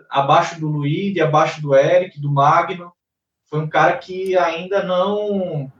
[0.09, 2.91] Abaixo do Luiz, abaixo do Eric, do Magno.
[3.49, 5.71] Foi um cara que ainda não.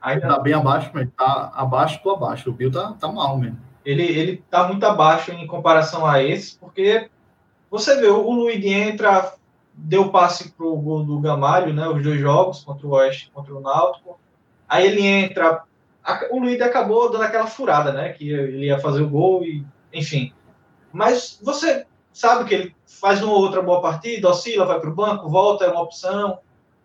[0.00, 2.50] Ainda tá bem abaixo, mas tá abaixo do abaixo.
[2.50, 6.52] O Bill tá, tá mal mesmo ele ele está muito abaixo em comparação a esses,
[6.52, 7.08] porque
[7.70, 9.34] você vê, o Luiz entra,
[9.72, 13.54] deu passe para o gol do Gamalho, né, os dois jogos, contra o Oeste contra
[13.54, 14.18] o Náutico,
[14.68, 15.62] aí ele entra,
[16.30, 20.32] o Luiz acabou dando aquela furada, né, que ele ia fazer o gol, e enfim.
[20.92, 24.94] Mas você sabe que ele faz uma ou outra boa partida, oscila, vai para o
[24.94, 26.38] banco, volta, é uma opção.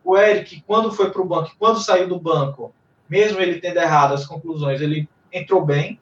[0.03, 2.73] O Eric, quando foi para o banco, quando saiu do banco,
[3.07, 5.99] mesmo ele tendo errado as conclusões, ele entrou bem,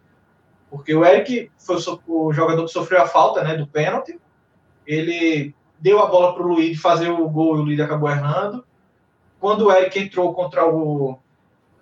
[0.69, 1.77] porque o Eric foi
[2.07, 4.19] o jogador que sofreu a falta né, do pênalti.
[4.89, 8.65] Ele deu a bola para o Luiz fazer o gol e o Luiz acabou errando.
[9.39, 11.19] Quando o Eric entrou contra o.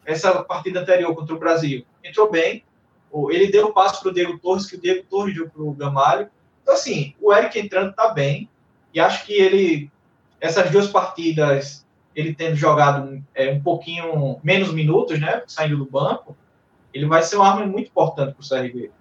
[0.05, 2.66] Essa partida anterior contra o Brasil, entrou bem.
[3.30, 5.72] Ele deu o passo para o Diego Torres, que o Diego Torres deu para o
[5.72, 6.30] Gamalho.
[6.62, 8.49] Então, assim, o Eric entrando está bem.
[8.93, 9.89] E acho que ele,
[10.41, 15.43] essas duas partidas, ele tendo jogado é, um pouquinho menos minutos, né?
[15.47, 16.36] Saindo do banco,
[16.93, 18.91] ele vai ser uma arma muito importante para o CRB.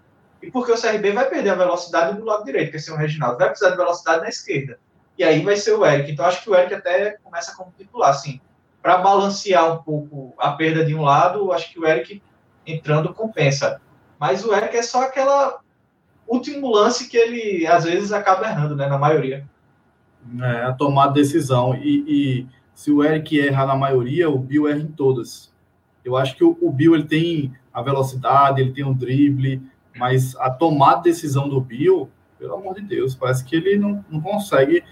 [0.46, 3.38] E porque o CRB vai perder a velocidade do lado direito, que é o Reginaldo,
[3.38, 4.78] vai precisar de velocidade na esquerda.
[5.18, 6.12] E aí vai ser o Eric.
[6.12, 8.40] Então acho que o Eric até começa como titular, assim.
[8.80, 12.22] Para balancear um pouco a perda de um lado, acho que o Eric
[12.64, 13.80] entrando compensa.
[14.20, 15.58] Mas o Eric é só aquela
[16.28, 18.86] último lance que ele às vezes acaba errando, né?
[18.86, 19.44] Na maioria.
[20.40, 21.74] É, a tomar decisão.
[21.74, 25.52] E, e, se o Eric erra na maioria, o Bill erra em todas.
[26.04, 29.60] Eu acho que o, o Bill ele tem a velocidade, ele tem um drible,
[29.96, 34.04] mas a tomada de decisão do Bill, pelo amor de Deus, parece que ele não,
[34.10, 34.82] não consegue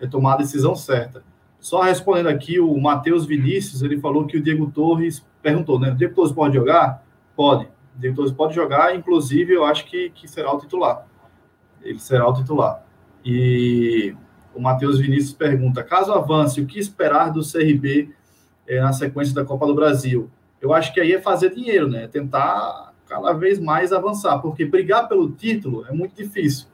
[0.00, 1.22] é, tomar a decisão certa.
[1.58, 5.92] Só respondendo aqui, o Matheus Vinícius, ele falou que o Diego Torres perguntou, né?
[5.92, 7.02] O Diego Torres pode jogar?
[7.34, 7.64] Pode.
[7.96, 11.06] O Diego Torres pode jogar, inclusive eu acho que, que será o titular.
[11.82, 12.84] Ele será o titular.
[13.24, 14.14] E
[14.54, 18.10] o Matheus Vinícius pergunta: caso avance, o que esperar do CRB
[18.66, 20.30] é, na sequência da Copa do Brasil?
[20.64, 22.08] eu acho que aí é fazer dinheiro, né?
[22.08, 26.68] Tentar cada vez mais avançar, porque brigar pelo título é muito difícil.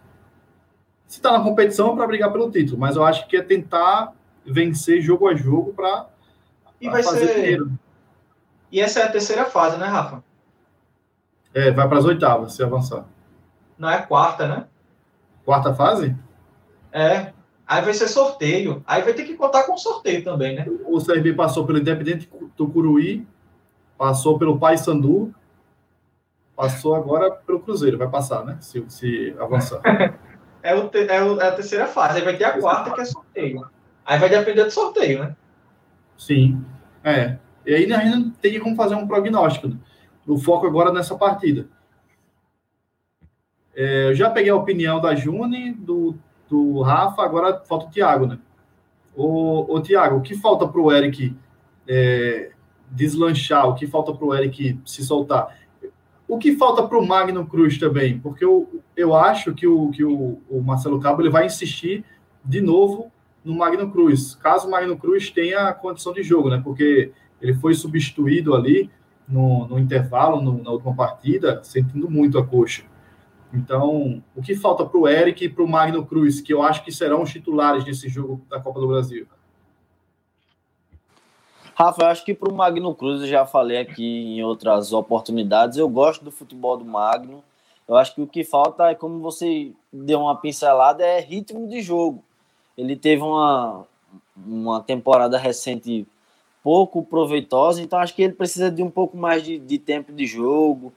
[1.07, 4.12] Se está na competição é para brigar pelo título, mas eu acho que é tentar
[4.45, 6.07] vencer jogo a jogo para
[7.03, 7.35] fazer ser...
[7.35, 7.72] dinheiro.
[8.70, 10.22] E essa é a terceira fase, né, Rafa?
[11.53, 13.05] É, vai para as oitavas, se avançar.
[13.76, 14.66] Não é a quarta, né?
[15.45, 16.14] Quarta fase?
[16.93, 17.33] É.
[17.66, 18.83] Aí vai ser sorteio.
[18.87, 20.66] Aí vai ter que contar com sorteio também, né?
[20.85, 23.26] O CRB passou pelo Independente Tucuruí,
[23.99, 25.35] passou pelo Paysandu,
[26.61, 27.97] passou agora pelo Cruzeiro.
[27.97, 28.59] Vai passar, né?
[28.61, 29.81] Se, se avançar.
[30.63, 32.19] é, o, é, o, é a terceira fase.
[32.19, 33.67] Aí vai ter a quarta, que é sorteio.
[34.05, 35.37] Aí vai depender do sorteio, né?
[36.19, 36.63] Sim.
[37.03, 37.39] É.
[37.65, 39.69] E aí a gente não tem como fazer um prognóstico.
[39.69, 39.77] Né?
[40.27, 41.67] O foco agora nessa partida.
[43.75, 46.15] É, eu já peguei a opinião da Juni, do,
[46.47, 48.39] do Rafa, agora falta o Thiago, né?
[49.15, 51.35] O, o Thiago, o que falta para o Eric
[51.89, 52.51] é,
[52.91, 53.67] deslanchar?
[53.67, 55.57] O que falta para o Eric se soltar?
[56.31, 58.20] O que falta para o Magno Cruz também?
[58.20, 62.05] Porque eu, eu acho que, o, que o, o Marcelo Cabo ele vai insistir
[62.45, 63.11] de novo
[63.45, 66.61] no Magno Cruz, caso o Magno Cruz tenha condição de jogo, né?
[66.62, 67.11] Porque
[67.43, 68.89] ele foi substituído ali
[69.26, 72.85] no, no intervalo, no, na última partida, sentindo muito a coxa.
[73.53, 76.85] Então, o que falta para o Eric e para o Magno Cruz, que eu acho
[76.85, 79.26] que serão os titulares desse jogo da Copa do Brasil?
[81.75, 85.79] Rafa, eu acho que para o Magno Cruz, eu já falei aqui em outras oportunidades,
[85.79, 87.43] eu gosto do futebol do Magno.
[87.89, 91.81] Eu acho que o que falta é, como você deu uma pincelada, é ritmo de
[91.83, 92.23] jogo.
[92.79, 93.85] Ele teve uma,
[94.37, 96.07] uma temporada recente
[96.62, 100.27] pouco proveitosa, então acho que ele precisa de um pouco mais de, de tempo de
[100.27, 100.93] jogo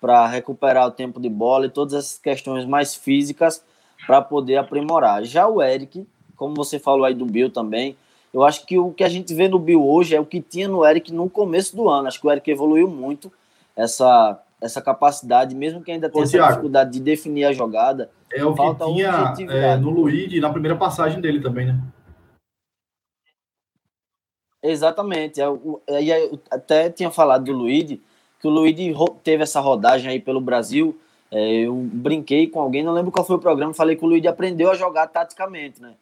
[0.00, 3.64] para recuperar o tempo de bola e todas essas questões mais físicas
[4.06, 5.24] para poder aprimorar.
[5.24, 6.06] Já o Eric,
[6.36, 7.96] como você falou aí do Bill também,
[8.32, 10.68] eu acho que o que a gente vê no Bill hoje é o que tinha
[10.68, 12.08] no Eric no começo do ano.
[12.08, 13.32] Acho que o Eric evoluiu muito
[13.74, 18.10] essa, essa capacidade, mesmo que ainda tenha essa dificuldade de definir a jogada.
[18.32, 21.80] É o que tinha é, no Luigi na primeira passagem dele também, né?
[24.62, 25.40] Exatamente.
[25.40, 28.02] Eu, é eu até tinha falado do Luigi,
[28.40, 30.98] que o Luigi teve essa rodagem aí pelo Brasil.
[31.30, 34.28] É, eu brinquei com alguém, não lembro qual foi o programa, falei que o Luigi
[34.28, 35.94] aprendeu a jogar taticamente, né?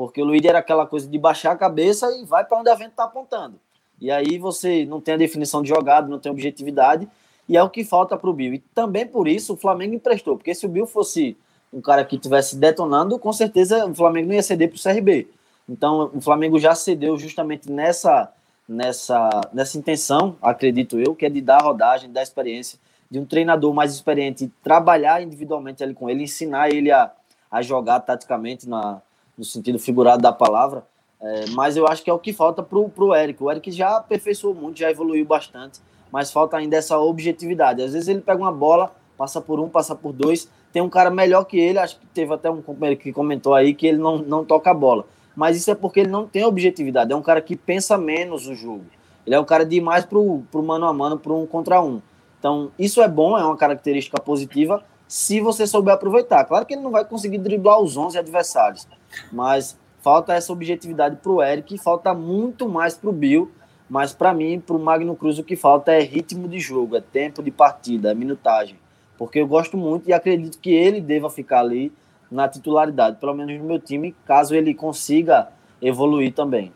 [0.00, 2.74] Porque o Luigi era aquela coisa de baixar a cabeça e vai para onde a
[2.74, 3.60] vento está apontando.
[4.00, 7.06] E aí você não tem a definição de jogada, não tem objetividade,
[7.46, 8.54] e é o que falta para o Bill.
[8.54, 11.36] E também por isso o Flamengo emprestou, porque se o Bill fosse
[11.70, 15.28] um cara que estivesse detonando, com certeza o Flamengo não ia ceder para o CRB.
[15.68, 18.32] Então, o Flamengo já cedeu justamente nessa,
[18.66, 22.78] nessa, nessa intenção, acredito eu, que é de dar rodagem, dar experiência,
[23.10, 27.12] de um treinador mais experiente trabalhar individualmente ali com ele, ensinar ele a,
[27.50, 29.02] a jogar taticamente na,
[29.36, 30.84] no sentido figurado da palavra.
[31.20, 33.42] É, mas eu acho que é o que falta para o Eric.
[33.42, 37.82] O Eric já aperfeiçoou muito, já evoluiu bastante, mas falta ainda essa objetividade.
[37.82, 41.10] Às vezes ele pega uma bola, passa por um, passa por dois, tem um cara
[41.10, 44.18] melhor que ele, acho que teve até um companheiro que comentou aí que ele não,
[44.18, 45.04] não toca a bola
[45.34, 47.12] mas isso é porque ele não tem objetividade.
[47.12, 48.84] É um cara que pensa menos o jogo.
[49.26, 51.82] Ele é um cara de ir mais pro, pro mano a mano, pro um contra
[51.82, 52.02] um.
[52.38, 56.44] Então, isso é bom, é uma característica positiva se você souber aproveitar.
[56.44, 58.86] Claro que ele não vai conseguir driblar os 11 adversários,
[59.32, 63.50] mas falta essa objetividade pro Eric, falta muito mais pro Bill,
[63.88, 67.42] mas para mim, pro Magno Cruz, o que falta é ritmo de jogo, é tempo
[67.42, 68.78] de partida, é minutagem.
[69.18, 71.92] Porque eu gosto muito e acredito que ele deva ficar ali
[72.30, 75.48] na titularidade, pelo menos no meu time, caso ele consiga
[75.82, 76.72] evoluir também.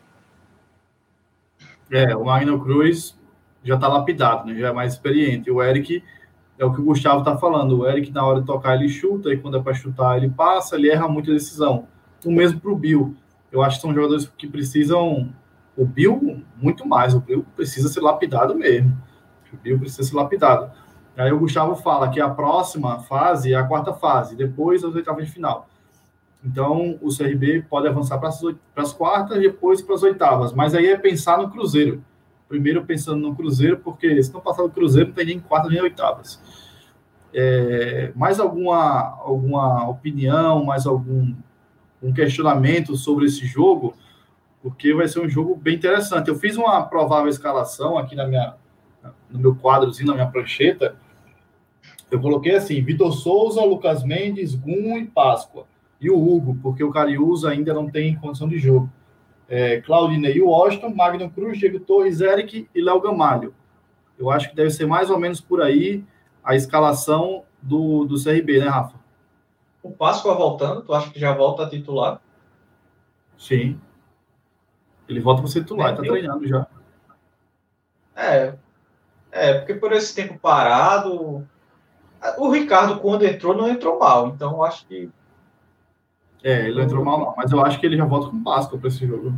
[1.89, 3.17] É, o Magno Cruz
[3.63, 4.59] já está lapidado, né?
[4.59, 5.49] já é mais experiente.
[5.49, 6.03] O Eric
[6.57, 7.79] é o que o Gustavo está falando.
[7.79, 10.75] O Eric, na hora de tocar, ele chuta, e quando é para chutar, ele passa,
[10.75, 11.87] ele erra muita decisão.
[12.25, 13.15] O mesmo para o Bill.
[13.51, 15.29] Eu acho que são jogadores que precisam.
[15.77, 17.13] O Bill, muito mais.
[17.13, 18.97] O Bill precisa ser lapidado mesmo.
[19.53, 20.71] O Bill precisa ser lapidado.
[21.17, 25.25] Aí o Gustavo fala que a próxima fase é a quarta fase, depois as oitavas
[25.25, 25.69] de final.
[26.43, 28.29] Então, o CRB pode avançar para
[28.75, 30.53] as quartas, depois para as oitavas.
[30.53, 32.03] Mas aí é pensar no Cruzeiro.
[32.47, 35.81] Primeiro pensando no Cruzeiro, porque se não passar do Cruzeiro, não tem nem quartas nem
[35.81, 36.39] oitavas.
[37.33, 41.33] É, mais alguma, alguma opinião, mais algum
[42.01, 43.95] um questionamento sobre esse jogo?
[44.61, 46.29] Porque vai ser um jogo bem interessante.
[46.29, 48.55] Eu fiz uma provável escalação aqui na minha,
[49.29, 50.95] no meu quadrozinho, na minha prancheta,
[52.09, 55.65] eu coloquei assim: Vitor Souza, Lucas Mendes, Gum e Páscoa.
[55.99, 58.89] E o Hugo, porque o Cariúza ainda não tem condição de jogo.
[59.47, 63.53] É, Claudinei Washington, Magno Cruz, Diego Torres, Eric e Léo Gamalho.
[64.17, 66.03] Eu acho que deve ser mais ou menos por aí
[66.43, 68.97] a escalação do, do CRB, né, Rafa?
[69.83, 72.21] O Páscoa voltando, tu acha que já volta a titular?
[73.37, 73.79] Sim.
[75.07, 76.67] Ele volta para ser titular, está treinando já.
[78.15, 78.55] É,
[79.31, 81.45] É, porque por esse tempo parado,
[82.37, 84.29] o Ricardo, quando entrou, não entrou mal.
[84.29, 85.09] Então, eu acho que.
[86.45, 87.33] É, ele não entrou mal, não.
[87.35, 89.33] Mas eu acho que ele já volta com Páscoa para esse jogo.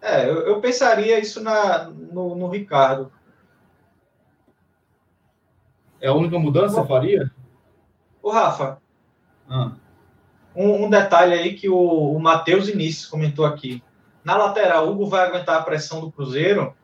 [0.00, 3.10] É, eu, eu, pensaria isso na, no, no Ricardo.
[6.00, 7.32] É a única mudança que faria?
[8.22, 8.78] O Rafa.
[9.50, 9.72] Ah.
[10.54, 13.82] Um, um, detalhe aí que o, o Matheus Início comentou aqui.
[14.22, 16.76] Na lateral, o Hugo vai aguentar a pressão do Cruzeiro.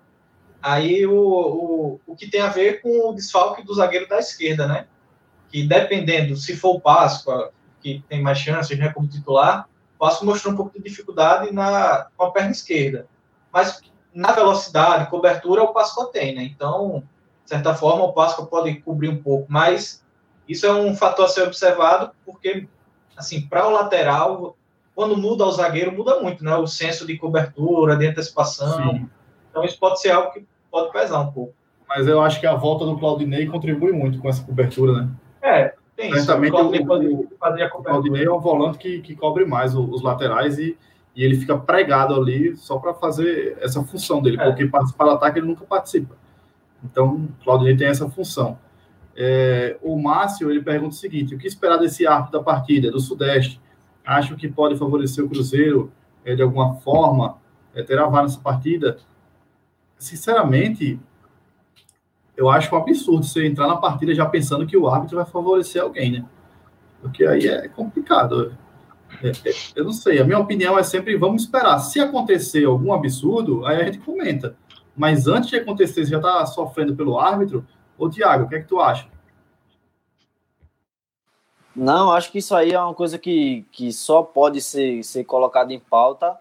[0.60, 4.66] Aí o, o, o que tem a ver com o desfalque do zagueiro da esquerda,
[4.66, 4.88] né?
[5.48, 10.26] Que dependendo, se for o Páscoa, que tem mais chances, né, como titular, o Páscoa
[10.26, 13.06] mostrou um pouco de dificuldade na, com a perna esquerda.
[13.52, 13.80] Mas
[14.14, 16.42] na velocidade, cobertura, o Páscoa tem, né?
[16.42, 17.02] Então,
[17.44, 20.04] de certa forma, o Páscoa pode cobrir um pouco, mas
[20.48, 22.66] isso é um fator a ser observado, porque,
[23.16, 24.56] assim, para o lateral,
[24.94, 26.54] quando muda o zagueiro, muda muito, né?
[26.56, 28.92] O senso de cobertura, de antecipação.
[28.92, 29.10] Sim.
[29.50, 31.54] Então, isso pode ser algo que pode pesar um pouco.
[31.88, 35.10] Mas eu acho que a volta do Claudinei contribui muito com essa cobertura, né?
[35.42, 36.32] É, tem isso.
[36.32, 40.76] O Claudinei, o, o Claudinei é um volante que, que cobre mais os laterais e,
[41.14, 44.44] e ele fica pregado ali só para fazer essa função dele, é.
[44.44, 46.16] porque participar do ataque ele nunca participa.
[46.82, 48.58] Então, o Claudinei tem essa função.
[49.14, 52.98] É, o Márcio ele pergunta o seguinte: o que esperar desse arco da partida do
[52.98, 53.60] Sudeste?
[54.06, 55.92] Acho que pode favorecer o Cruzeiro
[56.24, 57.36] é, de alguma forma,
[57.74, 58.96] é, ter a nessa partida?
[59.98, 60.98] Sinceramente,
[62.40, 65.82] eu acho um absurdo você entrar na partida já pensando que o árbitro vai favorecer
[65.82, 66.24] alguém, né?
[67.02, 68.56] Porque aí é complicado.
[69.22, 71.78] É, é, eu não sei, a minha opinião é sempre vamos esperar.
[71.80, 74.56] Se acontecer algum absurdo, aí a gente comenta.
[74.96, 77.66] Mas antes de acontecer, você já está sofrendo pelo árbitro,
[78.00, 79.06] Ô, Tiago, o que é que tu acha?
[81.76, 85.74] Não, acho que isso aí é uma coisa que, que só pode ser, ser colocada
[85.74, 86.38] em pauta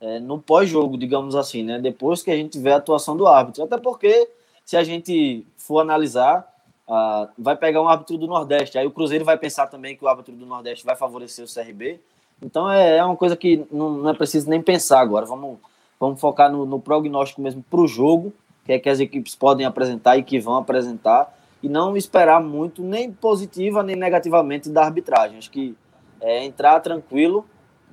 [0.00, 1.80] é, no pós-jogo, digamos assim, né?
[1.80, 3.64] Depois que a gente vê a atuação do árbitro.
[3.64, 4.30] Até porque,
[4.70, 6.48] se a gente for analisar,
[6.88, 10.06] ah, vai pegar um árbitro do Nordeste, aí o Cruzeiro vai pensar também que o
[10.06, 11.98] árbitro do Nordeste vai favorecer o CRB.
[12.40, 15.26] Então é, é uma coisa que não, não, é preciso nem pensar agora.
[15.26, 15.58] Vamos,
[15.98, 18.32] vamos focar no, no prognóstico mesmo para o jogo
[18.64, 22.80] que é que as equipes podem apresentar e que vão apresentar, e não esperar muito,
[22.80, 25.38] nem positiva nem negativamente, da arbitragem.
[25.38, 25.76] Acho que
[26.20, 27.44] é entrar tranquilo,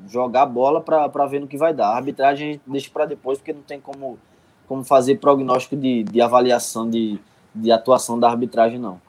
[0.08, 1.88] jogar bola para ver no que vai dar.
[1.88, 4.20] A arbitragem a gente deixa para depois, porque não tem como,
[4.68, 7.20] como fazer prognóstico de, de avaliação de,
[7.54, 9.00] de atuação da arbitragem, não.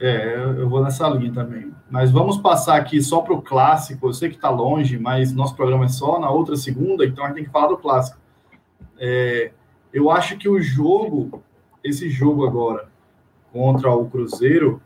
[0.00, 1.72] É, eu vou nessa linha também.
[1.88, 4.08] Mas vamos passar aqui só para o clássico.
[4.08, 7.28] Eu sei que está longe, mas nosso programa é só na outra segunda, então a
[7.28, 8.18] gente tem que falar do clássico.
[8.98, 9.52] É,
[9.92, 11.42] eu acho que o jogo,
[11.84, 12.88] esse jogo agora
[13.52, 14.80] contra o Cruzeiro,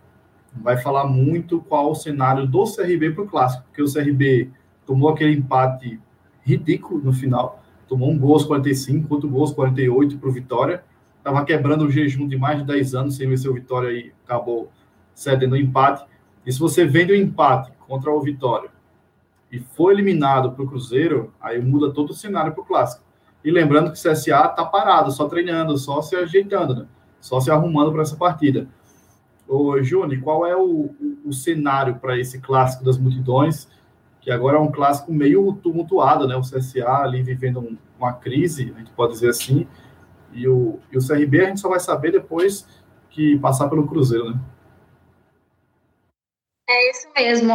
[0.52, 4.50] vai falar muito qual o cenário do CRB para o clássico, porque o CRB
[4.84, 6.00] tomou aquele empate
[6.42, 10.84] ridículo no final, tomou um gol aos 45, outro gol aos 48 para o Vitória,
[11.18, 14.70] estava quebrando o jejum de mais de 10 anos sem vencer o Vitória e acabou
[15.14, 16.04] cedendo o empate.
[16.44, 18.70] E se você vende o empate contra o Vitória
[19.50, 23.04] e for eliminado para o Cruzeiro, aí muda todo o cenário para o clássico.
[23.44, 26.86] E lembrando que o CSA está parado, só treinando, só se ajeitando, né?
[27.20, 28.68] só se arrumando para essa partida.
[29.48, 33.68] Ô, Júnior, qual é o, o, o cenário para esse clássico das multidões,
[34.26, 36.34] que agora é um clássico meio tumultuado, né?
[36.34, 39.68] O CSA ali vivendo um, uma crise, a gente pode dizer assim,
[40.32, 42.66] e o, e o CRB a gente só vai saber depois
[43.08, 44.40] que passar pelo Cruzeiro, né?
[46.68, 47.52] É isso mesmo,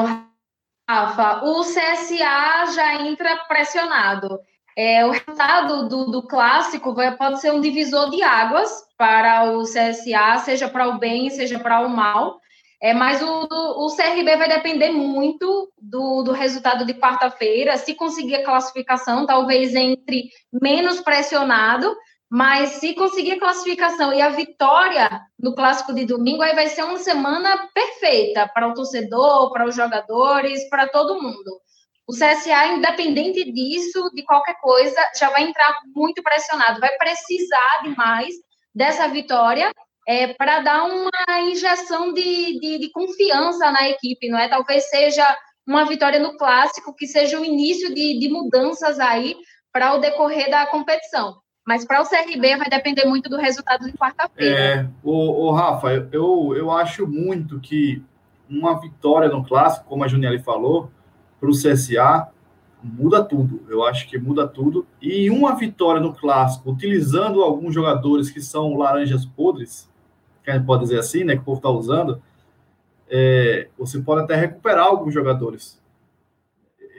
[0.90, 1.44] Rafa.
[1.44, 4.40] O CSA já entra pressionado.
[4.78, 9.64] É, o resultado do, do clássico vai, pode ser um divisor de águas para o
[9.64, 12.40] CSA, seja para o bem, seja para o mal.
[12.82, 17.78] É, mas o, o CRB vai depender muito do, do resultado de quarta-feira.
[17.78, 21.96] Se conseguir a classificação, talvez entre menos pressionado,
[22.28, 26.84] mas se conseguir a classificação e a vitória no clássico de domingo, aí vai ser
[26.84, 31.62] uma semana perfeita para o torcedor, para os jogadores, para todo mundo.
[32.08, 38.34] O CSA, independente disso, de qualquer coisa, já vai entrar muito pressionado, vai precisar demais
[38.74, 39.72] dessa vitória
[40.08, 44.48] é, para dar uma injeção de, de, de, confiança na equipe, não é?
[44.48, 45.26] Talvez seja
[45.68, 49.36] uma vitória no clássico, que seja o início de, de mudanças aí
[49.72, 51.36] para o decorrer da competição.
[51.66, 54.60] Mas para o CRB vai depender muito do resultado de quarta-feira.
[54.60, 58.04] É, o, o Rafa, eu, eu acho muito que
[58.50, 60.92] uma vitória no clássico, como a Juniele falou,
[61.40, 62.28] para o CSA
[62.84, 63.62] muda tudo.
[63.70, 64.86] Eu acho que muda tudo.
[65.02, 69.91] E uma vitória no clássico, utilizando alguns jogadores que são laranjas podres,
[70.44, 71.36] que a gente pode dizer assim, né?
[71.36, 72.22] Que o povo está usando,
[73.10, 75.82] é, você pode até recuperar alguns jogadores.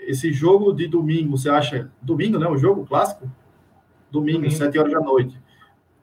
[0.06, 1.90] Esse jogo de domingo, você acha.
[2.00, 2.46] Domingo, né?
[2.48, 3.30] O jogo clássico?
[4.10, 4.54] Domingo, domingo.
[4.54, 5.40] 7 horas da noite.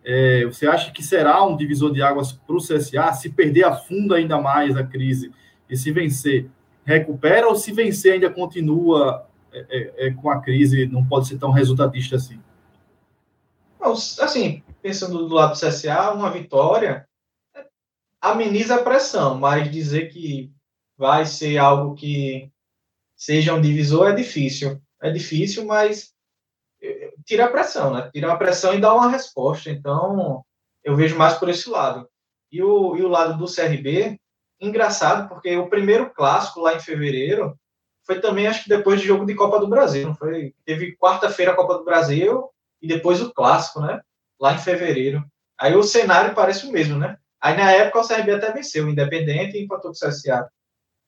[0.04, 3.14] É, você acha que será um divisor de águas para o CSA?
[3.14, 5.32] Se perder, afunda ainda mais a crise.
[5.70, 6.50] E se vencer,
[6.84, 11.38] recupera ou se vencer ainda continua é, é, é com a crise, não pode ser
[11.38, 12.40] tão resultadista assim?
[14.22, 17.08] assim, pensando do lado do CSA, uma vitória
[18.22, 20.52] ameniza a pressão, mas dizer que
[20.98, 22.52] vai ser algo que
[23.16, 24.82] seja um divisor é difícil.
[25.02, 26.14] É difícil, mas
[26.82, 28.10] eh, tira a pressão, né?
[28.12, 29.70] Tira a pressão e dá uma resposta.
[29.70, 30.44] Então,
[30.84, 32.10] eu vejo mais por esse lado.
[32.52, 34.20] E o, e o lado do CRB,
[34.60, 37.58] engraçado, porque o primeiro clássico lá em fevereiro
[38.06, 40.56] foi também, acho que depois do jogo de Copa do Brasil, não foi?
[40.66, 42.50] Teve quarta-feira a Copa do Brasil
[42.82, 44.02] e depois o clássico, né?
[44.40, 45.24] Lá em fevereiro.
[45.58, 47.18] Aí o cenário parece o mesmo, né?
[47.42, 50.50] Aí na época o CRB até venceu Independente e empatou com o CSA.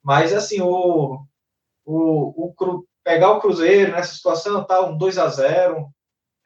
[0.03, 1.25] Mas assim, o,
[1.86, 5.89] o, o pegar o Cruzeiro nessa situação, tá, um 2 a 0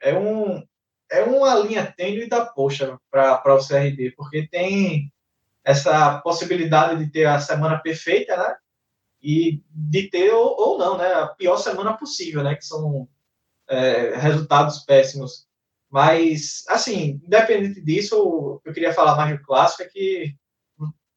[0.02, 0.64] é um
[1.12, 5.14] é uma linha tênue da poxa para o CRB, porque tem
[5.64, 8.56] essa possibilidade de ter a semana perfeita, né?
[9.22, 11.12] E de ter ou, ou não, né?
[11.14, 12.56] A pior semana possível, né?
[12.56, 13.08] Que são
[13.68, 15.48] é, resultados péssimos.
[15.96, 20.36] Mas, assim, independente disso, eu queria falar mais do clássico, é que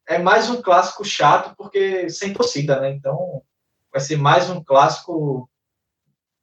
[0.07, 2.89] é mais um clássico chato, porque sem torcida, né?
[2.91, 3.43] Então,
[3.91, 5.49] vai ser mais um clássico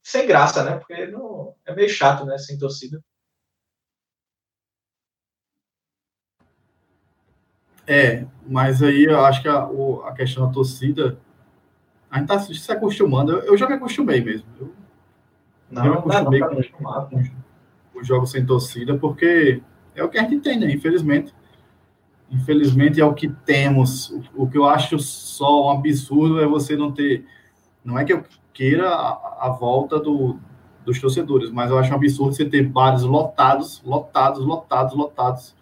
[0.03, 0.77] sem graça, né?
[0.77, 2.37] Porque não, é meio chato, né?
[2.37, 3.03] Sem torcida.
[7.87, 11.19] É, mas aí eu acho que a, o, a questão da torcida,
[12.07, 13.31] a gente tá se acostumando.
[13.31, 14.47] Eu, eu já me acostumei mesmo.
[14.59, 14.75] Eu,
[15.71, 17.46] não, eu me acostumei não, não, com, com
[17.99, 19.61] os jogos sem torcida, porque
[19.95, 20.71] é o que a gente tem, né?
[20.71, 21.33] Infelizmente.
[22.29, 24.09] Infelizmente é o que temos.
[24.09, 27.25] O, o que eu acho só um absurdo é você não ter.
[27.83, 28.23] Não é que eu
[28.53, 30.37] queira a, a volta do,
[30.85, 35.55] dos torcedores, mas eu acho um absurdo você ter bares lotados, lotados, lotados, lotados,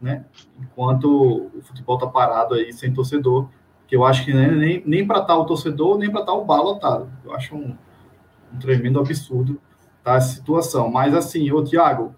[0.00, 0.24] né?
[0.58, 3.48] Enquanto o futebol tá parado aí sem torcedor,
[3.86, 6.38] que eu acho que nem, nem para estar tá o torcedor, nem para estar tá
[6.38, 7.08] o bar lotado.
[7.24, 7.76] Eu acho um,
[8.52, 9.60] um tremendo absurdo
[10.06, 10.88] tá, essa situação.
[10.88, 12.14] Mas assim, ô Tiago,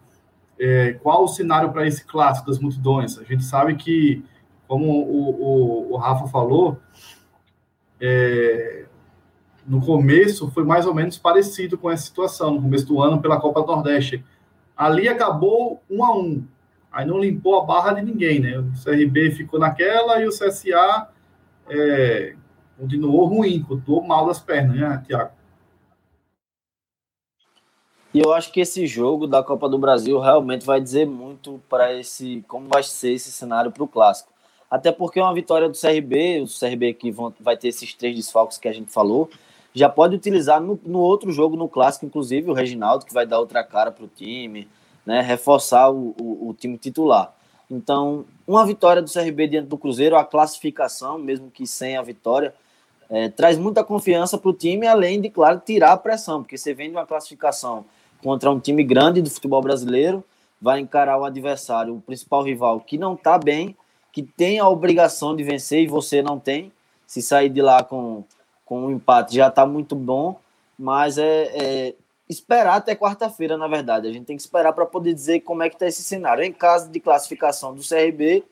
[0.60, 3.18] é, qual o cenário para esse clássico das multidões?
[3.18, 4.22] A gente sabe que,
[4.66, 6.78] como o, o, o Rafa falou,
[7.98, 8.84] é,
[9.66, 13.40] no começo foi mais ou menos parecido com essa situação, no começo do ano pela
[13.40, 14.22] Copa do Nordeste.
[14.76, 16.44] Ali acabou um a um.
[16.92, 18.58] Aí não limpou a barra de ninguém, né?
[18.58, 21.08] O CRB ficou naquela e o CSA
[21.68, 22.34] é,
[22.78, 25.37] continuou ruim, continuou mal das pernas, né, Tiago?
[28.12, 31.92] E eu acho que esse jogo da Copa do Brasil realmente vai dizer muito para
[31.92, 34.32] esse como vai ser esse cenário para o clássico.
[34.70, 38.68] Até porque uma vitória do CRB, o CRB que vai ter esses três desfalques que
[38.68, 39.28] a gente falou,
[39.74, 43.38] já pode utilizar no, no outro jogo, no clássico, inclusive o Reginaldo, que vai dar
[43.38, 44.68] outra cara para o time,
[45.04, 47.32] né, reforçar o, o, o, time titular.
[47.70, 52.54] Então, uma vitória do CRB diante do Cruzeiro, a classificação, mesmo que sem a vitória,
[53.10, 56.74] é, traz muita confiança para o time, além de, claro, tirar a pressão, porque você
[56.74, 57.84] vem de uma classificação
[58.22, 60.24] contra um time grande do futebol brasileiro,
[60.60, 63.76] vai encarar o adversário, o principal rival, que não está bem,
[64.12, 66.72] que tem a obrigação de vencer e você não tem.
[67.06, 68.24] Se sair de lá com,
[68.64, 70.38] com um empate já está muito bom,
[70.78, 71.94] mas é, é
[72.28, 74.08] esperar até quarta-feira, na verdade.
[74.08, 76.44] A gente tem que esperar para poder dizer como é que está esse cenário.
[76.44, 78.44] Em caso de classificação do CRB,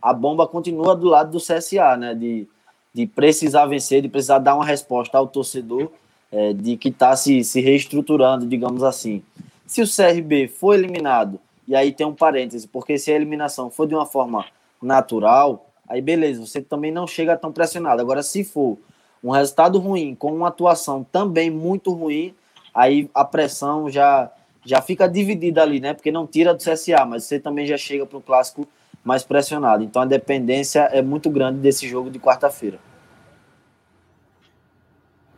[0.00, 2.14] a bomba continua do lado do CSA, né?
[2.14, 2.46] De,
[2.94, 5.90] de precisar vencer, de precisar dar uma resposta ao torcedor
[6.36, 9.22] é, de que está se, se reestruturando, digamos assim.
[9.66, 13.88] Se o CRB for eliminado, e aí tem um parêntese, porque se a eliminação for
[13.88, 14.44] de uma forma
[14.80, 18.02] natural, aí beleza, você também não chega tão pressionado.
[18.02, 18.76] Agora, se for
[19.24, 22.34] um resultado ruim, com uma atuação também muito ruim,
[22.74, 24.30] aí a pressão já,
[24.62, 25.94] já fica dividida ali, né?
[25.94, 28.68] Porque não tira do CSA, mas você também já chega para o clássico
[29.02, 29.82] mais pressionado.
[29.82, 32.78] Então a dependência é muito grande desse jogo de quarta-feira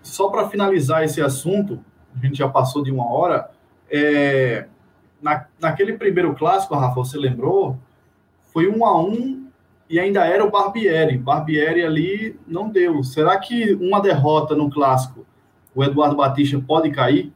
[0.02, 1.84] só para finalizar esse assunto,
[2.14, 3.50] a gente já passou de uma hora,
[3.90, 4.66] é,
[5.20, 7.78] na, naquele primeiro clássico, Rafa, você lembrou?
[8.52, 9.48] Foi um a um
[9.88, 11.16] e ainda era o Barbieri.
[11.16, 13.02] Barbieri ali não deu.
[13.02, 15.26] Será que uma derrota no clássico,
[15.74, 17.32] o Eduardo Batista pode cair?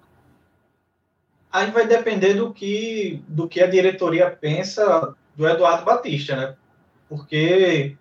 [1.50, 6.54] Aí vai depender do que, do que a diretoria pensa do Eduardo Batista, né?
[7.08, 7.96] Porque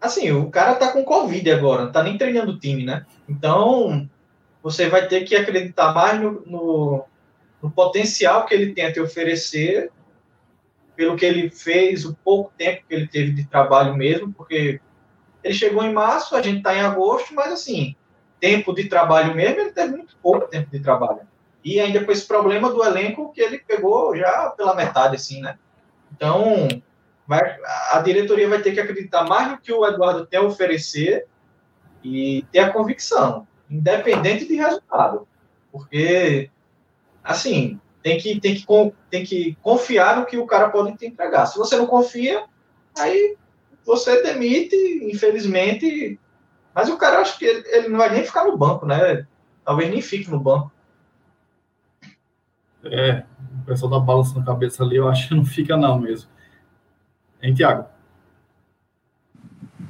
[0.00, 3.04] assim, o cara tá com Covid agora, não tá nem treinando o time, né?
[3.28, 4.08] Então,
[4.62, 7.04] você vai ter que acreditar mais no, no,
[7.62, 9.90] no, potencial que ele tem a te oferecer,
[10.96, 14.80] pelo que ele fez, o pouco tempo que ele teve de trabalho mesmo, porque
[15.42, 17.94] ele chegou em março, a gente tá em agosto, mas assim,
[18.38, 21.20] tempo de trabalho mesmo, ele teve muito pouco tempo de trabalho.
[21.64, 25.58] E ainda com esse problema do elenco que ele pegou já pela metade, assim, né?
[26.12, 26.68] Então,
[27.30, 27.56] vai,
[27.92, 31.28] a diretoria vai ter que acreditar mais no que o Eduardo tem a oferecer
[32.02, 35.28] e ter a convicção, independente de resultado.
[35.70, 36.50] Porque,
[37.22, 38.66] assim, tem que, tem que,
[39.08, 41.46] tem que confiar no que o cara pode te entregar.
[41.46, 42.46] Se você não confia,
[42.98, 43.36] aí
[43.86, 44.74] você demite,
[45.04, 46.18] infelizmente.
[46.74, 49.24] Mas o cara, acho que ele, ele não vai nem ficar no banco, né?
[49.64, 50.72] Talvez nem fique no banco.
[52.86, 53.22] É,
[53.62, 56.28] o pessoal da balança na cabeça ali, eu acho que não fica não mesmo.
[57.42, 57.84] Hein, Tiago?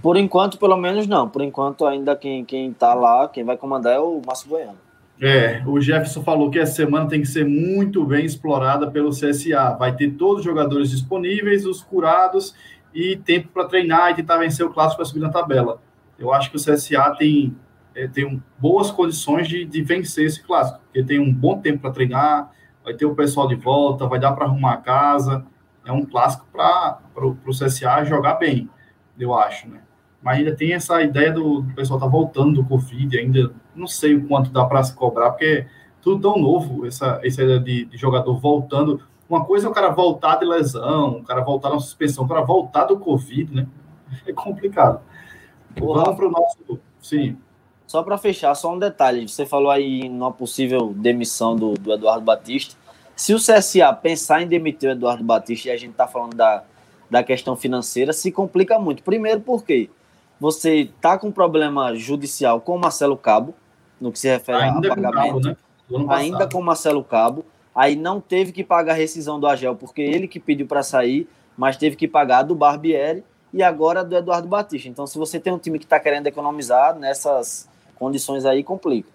[0.03, 1.28] Por enquanto, pelo menos não.
[1.28, 4.78] Por enquanto, ainda quem, quem tá lá, quem vai comandar é o Márcio Goiano.
[5.20, 9.76] É, o Jefferson falou que essa semana tem que ser muito bem explorada pelo CSA.
[9.78, 12.55] Vai ter todos os jogadores disponíveis, os curados
[12.94, 15.80] e tempo para treinar e tentar vencer o clássico para subir na tabela.
[16.18, 17.55] Eu acho que o CSA tem,
[17.94, 21.80] é, tem um, boas condições de, de vencer esse clássico, porque tem um bom tempo
[21.80, 22.51] para treinar,
[22.82, 25.44] vai ter o pessoal de volta, vai dar para arrumar a casa.
[25.91, 28.70] É um clássico para o CSA jogar bem,
[29.18, 29.80] eu acho, né?
[30.22, 34.14] Mas ainda tem essa ideia do, do pessoal tá voltando do Covid, ainda não sei
[34.14, 35.66] o quanto dá para se cobrar, porque é
[36.01, 39.03] tudo tão novo, essa, essa ideia de, de, jogador voltando.
[39.28, 42.43] Uma coisa é o cara voltar de lesão, o cara voltar na suspensão, o cara
[42.43, 43.66] voltar do Covid, né?
[44.26, 45.01] É complicado.
[45.76, 46.80] Vamos para o nosso.
[47.01, 47.36] Sim.
[47.86, 49.28] Só para fechar, só um detalhe.
[49.28, 52.76] Você falou aí numa possível demissão do, do Eduardo Batista.
[53.21, 56.64] Se o CSA pensar em demitir o Eduardo Batista, e a gente está falando da,
[57.11, 59.03] da questão financeira, se complica muito.
[59.03, 59.91] Primeiro, porque
[60.41, 63.55] você está com problema judicial com o Marcelo Cabo,
[64.01, 65.41] no que se refere ainda a pagamento, Cabo,
[65.99, 66.07] né?
[66.09, 67.45] ainda com o Marcelo Cabo,
[67.75, 71.29] aí não teve que pagar a rescisão do Agel, porque ele que pediu para sair,
[71.59, 74.89] mas teve que pagar do Barbieri e agora do Eduardo Batista.
[74.89, 79.11] Então, se você tem um time que está querendo economizar nessas condições aí, complica.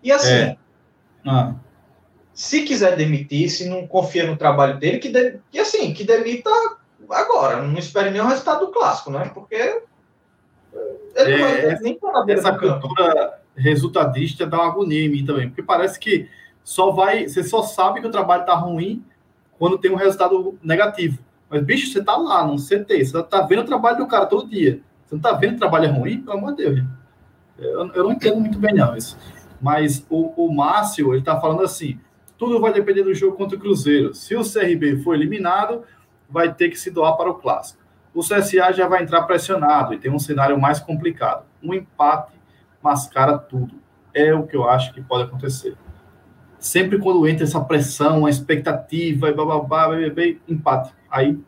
[0.00, 0.56] E assim, é.
[1.26, 1.56] ah.
[2.36, 6.50] Se quiser demitir, se não confia no trabalho dele, que, de, que assim, que demita
[7.10, 7.62] agora.
[7.62, 9.30] Não espere nenhum resultado do clássico, né?
[9.32, 9.54] Porque
[11.14, 15.48] ele é, vai essa, nem beira essa cultura resultadista dá uma agonia em mim também,
[15.48, 16.28] porque parece que
[16.62, 19.02] só vai, você só sabe que o trabalho tá ruim
[19.58, 21.18] quando tem um resultado negativo.
[21.48, 24.50] Mas, bicho, você tá lá no CT, você tá vendo o trabalho do cara todo
[24.50, 24.82] dia.
[25.06, 26.20] Você não tá vendo que o trabalho é ruim?
[26.20, 26.84] Pelo amor de Deus.
[27.58, 29.16] Eu, eu não entendo muito bem, não, isso.
[29.58, 31.98] Mas o, o Márcio, ele tá falando assim,
[32.38, 34.14] tudo vai depender do jogo contra o Cruzeiro.
[34.14, 35.84] Se o CRB for eliminado,
[36.28, 37.82] vai ter que se doar para o clássico.
[38.14, 41.44] O CSA já vai entrar pressionado e tem um cenário mais complicado.
[41.62, 42.32] Um empate
[42.82, 43.74] mascara tudo.
[44.14, 45.76] É o que eu acho que pode acontecer.
[46.58, 49.88] Sempre quando entra essa pressão, a expectativa, e bababá,
[50.48, 50.94] empate.
[51.10, 51.38] Aí.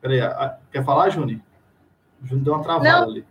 [0.00, 0.20] Peraí,
[0.72, 1.42] quer falar, Juni?
[2.22, 3.10] Juni deu uma travada Não.
[3.10, 3.24] ali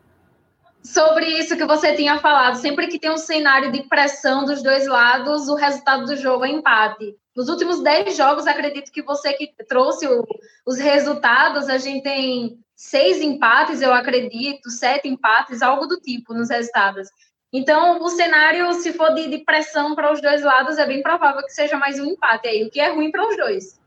[0.84, 2.56] sobre isso que você tinha falado.
[2.56, 6.50] Sempre que tem um cenário de pressão dos dois lados, o resultado do jogo é
[6.50, 7.16] empate.
[7.36, 10.26] Nos últimos 10 jogos, acredito que você que trouxe o,
[10.66, 16.50] os resultados, a gente tem seis empates, eu acredito, sete empates, algo do tipo nos
[16.50, 17.08] resultados.
[17.52, 21.44] Então, o cenário, se for de, de pressão para os dois lados, é bem provável
[21.44, 23.80] que seja mais um empate aí, o que é ruim para os dois.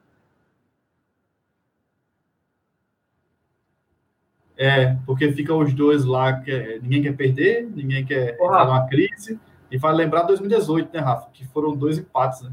[4.63, 8.87] É, porque fica os dois lá, que é, ninguém quer perder, ninguém quer fazer uma
[8.87, 9.41] crise.
[9.71, 11.31] E vai lembrar 2018, né, Rafa?
[11.33, 12.53] Que foram dois empates, né?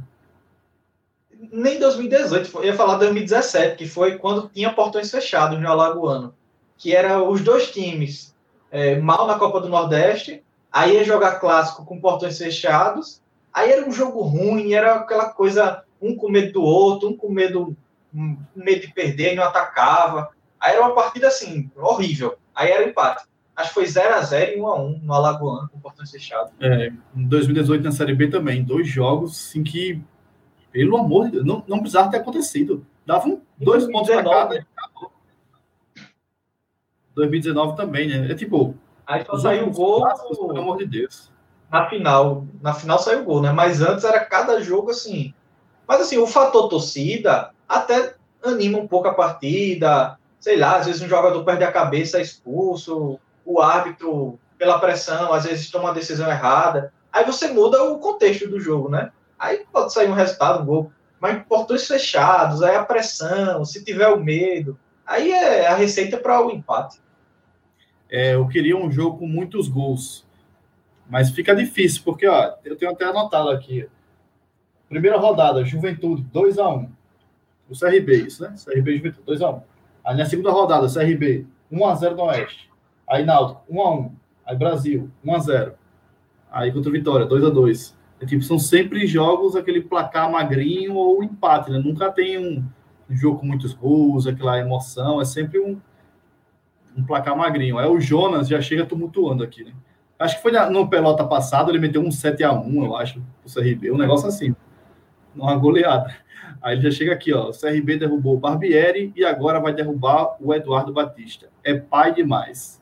[1.52, 6.34] Nem 2018, eu ia falar 2017, que foi quando tinha portões fechados no Alagoano.
[6.78, 8.34] Que era os dois times
[8.72, 10.42] é, mal na Copa do Nordeste,
[10.72, 13.22] aí ia jogar clássico com portões fechados,
[13.54, 17.30] aí era um jogo ruim, era aquela coisa, um com medo do outro, um com
[17.30, 17.76] medo,
[18.16, 20.30] um medo de perder, não atacava.
[20.60, 22.38] Aí era uma partida assim, horrível.
[22.56, 23.26] Aí era empate.
[23.56, 26.54] Acho que foi 0x0 e 1x1 no Alagoano, com portões fechados.
[26.60, 30.00] É, em 2018 na Série B também, dois jogos em que,
[30.72, 32.86] pelo amor de Deus, não, não precisava ter acontecido.
[33.04, 35.12] Davam dois pontos para cada e acabou.
[37.16, 38.32] 2019 também, né?
[38.32, 38.76] É tipo.
[39.08, 40.02] Aí só saiu o gol.
[40.02, 41.32] Clássicos, pelo amor de Deus.
[41.72, 42.46] Na final.
[42.62, 43.52] Na final saiu o gol, né?
[43.52, 45.34] Mas antes era cada jogo assim.
[45.88, 51.02] Mas assim, o fator torcida até anima um pouco a partida sei lá, às vezes
[51.02, 55.94] um jogador perde a cabeça, é expulso, o árbitro, pela pressão, às vezes toma uma
[55.94, 56.92] decisão errada.
[57.12, 59.12] Aí você muda o contexto do jogo, né?
[59.38, 60.92] Aí pode sair um resultado, um gol.
[61.20, 66.46] Mas portões fechados, aí a pressão, se tiver o medo, aí é a receita para
[66.46, 67.00] o empate.
[68.10, 70.26] É, eu queria um jogo com muitos gols.
[71.10, 73.88] Mas fica difícil, porque ó, eu tenho até anotado aqui.
[74.90, 76.90] Primeira rodada, Juventude, 2x1.
[77.70, 78.56] O CRB, isso, né?
[78.64, 79.62] CRB Juventude, 2x1.
[80.08, 82.72] Aí na segunda rodada, CRB, 1x0 no Oeste.
[83.06, 84.12] Aí Náutico, 1x1.
[84.46, 85.74] Aí Brasil, 1x0.
[86.50, 87.94] Aí contra Vitória, 2x2.
[88.22, 91.78] É, tipo, são sempre jogos aquele placar magrinho ou empate, né?
[91.78, 92.64] Nunca tem um,
[93.10, 95.78] jogo com muitos gols, aquela emoção, é sempre um,
[96.98, 97.78] um placar magrinho.
[97.78, 99.74] É o Jonas já chega tumultuando aqui, né?
[100.18, 103.54] Acho que foi no pelota passado, ele meteu um 7 a 1 eu acho, o
[103.54, 104.56] CRB, um negócio assim.
[105.36, 106.16] Uma goleada.
[106.62, 107.50] Aí ele já chega aqui, ó.
[107.50, 111.50] O CRB derrubou o Barbieri e agora vai derrubar o Eduardo Batista.
[111.64, 112.82] É pai demais.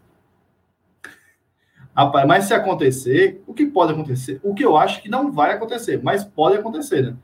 [1.96, 4.40] Rapaz, mas se acontecer, o que pode acontecer?
[4.44, 7.16] O que eu acho que não vai acontecer, mas pode acontecer, né?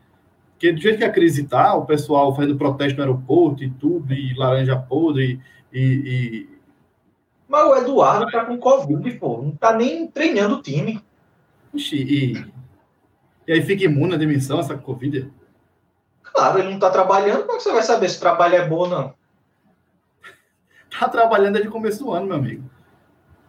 [0.52, 4.14] Porque do jeito que a crise tá, o pessoal fazendo protesto no aeroporto e tudo,
[4.14, 5.42] e laranja podre,
[5.74, 6.50] e, e,
[7.52, 9.42] mas o Eduardo tá com Covid, pô.
[9.42, 11.04] Não tá nem treinando o time.
[11.74, 12.46] Ixi, e,
[13.46, 15.30] e aí fica imune à demissão essa Covid?
[16.34, 17.42] Claro, ele não tá trabalhando.
[17.42, 19.14] Como é que você vai saber se o trabalho é bom ou não?
[20.98, 22.64] Tá trabalhando desde o começo do ano, meu amigo.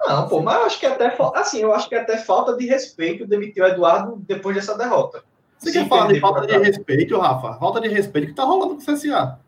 [0.01, 3.27] Não, pô, mas eu acho que até assim, eu acho que até falta de respeito
[3.27, 5.23] demitir o Eduardo depois dessa derrota.
[5.59, 7.55] Você quer falar de falta de respeito, Rafa?
[7.55, 9.39] Falta de respeito que tá rolando com o CSA.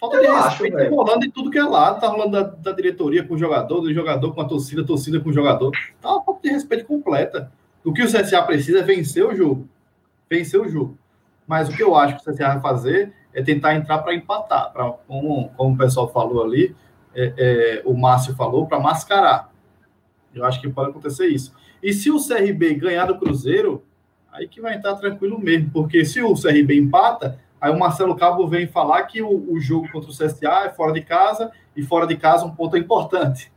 [0.00, 2.42] Falta eu de respeito acho, tá rolando em tudo que é lado, tá rolando da,
[2.42, 5.70] da, diretoria com o jogador, do jogador com a torcida, torcida com o jogador.
[6.00, 7.52] Tá uma falta de respeito completa.
[7.84, 9.68] O que o CSA precisa é vencer o jogo.
[10.30, 10.96] Vencer o jogo.
[11.48, 14.72] Mas o que eu acho que o CSA vai fazer é tentar entrar para empatar,
[14.72, 16.76] pra, como, como o pessoal falou ali,
[17.14, 19.50] é, é, o Márcio falou, para mascarar.
[20.32, 21.52] Eu acho que pode acontecer isso.
[21.82, 23.82] E se o CRB ganhar do Cruzeiro,
[24.30, 28.46] aí que vai entrar tranquilo mesmo, porque se o CRB empata, Aí o Marcelo Cabo
[28.46, 32.06] vem falar que o, o, jogo contra o CSA é fora de casa e fora
[32.06, 33.52] de casa um ponto importante.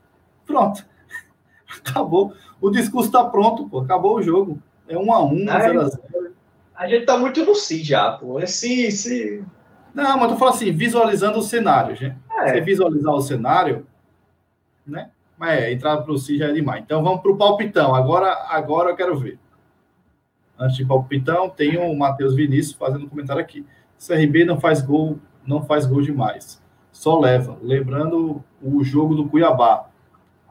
[0.45, 0.84] Pronto.
[1.85, 2.34] Acabou.
[2.59, 3.80] O discurso está pronto, pô.
[3.80, 4.59] Acabou o jogo.
[4.88, 6.31] É um a um, zero a zero.
[6.82, 8.40] A gente tá muito no si já, pô.
[8.40, 9.45] Esse, esse...
[9.94, 12.18] Não, mas tu fala assim, visualizando o cenário, gente.
[12.40, 12.53] É.
[12.53, 13.86] Você visualizar o cenário,
[14.84, 15.12] né?
[15.38, 16.82] Mas é, entrar para o si já é demais.
[16.84, 17.94] Então vamos para o palpitão.
[17.94, 19.38] Agora, agora eu quero ver.
[20.58, 23.64] Antes de palpitão, tem o Matheus Vinícius fazendo um comentário aqui.
[24.03, 26.60] CRB não faz gol, não faz gol demais.
[26.91, 27.60] Só leva.
[27.62, 29.88] Lembrando o jogo do Cuiabá.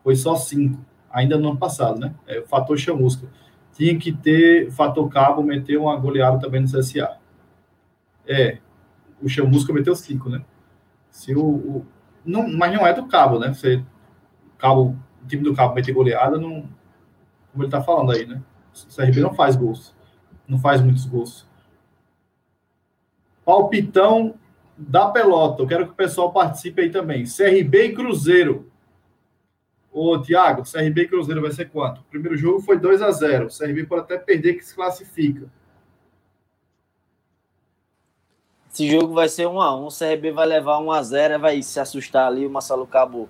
[0.04, 0.78] Foi só cinco.
[1.10, 2.14] Ainda no ano passado, né?
[2.28, 3.26] É o fator chamusca.
[3.80, 7.16] Tinha que ter fator cabo, meter uma goleada também no CSA.
[8.28, 8.58] É.
[9.22, 10.44] O chamusca meteu cinco, né?
[11.08, 11.86] Se o, o,
[12.22, 13.54] não, mas não é do cabo, né?
[13.54, 13.82] Você,
[14.58, 16.68] cabo, o time do cabo meter goleada, não.
[17.50, 18.42] Como ele tá falando aí, né?
[18.74, 19.94] O CRB não faz gols.
[20.46, 21.48] Não faz muitos gols.
[23.46, 24.34] Palpitão
[24.76, 25.62] da pelota.
[25.62, 27.24] Eu quero que o pessoal participe aí também.
[27.24, 28.69] CRB e Cruzeiro.
[29.92, 32.00] Ô, Tiago, CRB e Cruzeiro vai ser quanto?
[32.00, 35.46] O primeiro jogo foi 2 a 0 O CRB pode até perder que se classifica.
[38.72, 41.60] Esse jogo vai ser 1 a 1 O CRB vai levar 1 a 0 vai
[41.62, 42.46] se assustar ali.
[42.46, 43.28] O Marcelo Cabo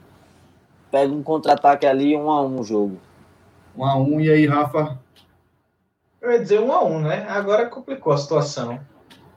[0.91, 3.01] pega um contra-ataque ali 1 a 1 o jogo.
[3.75, 4.99] 1 a 1 E aí, Rafa?
[6.21, 7.27] Eu ia dizer 1 a 1 né?
[7.27, 8.79] Agora complicou a situação.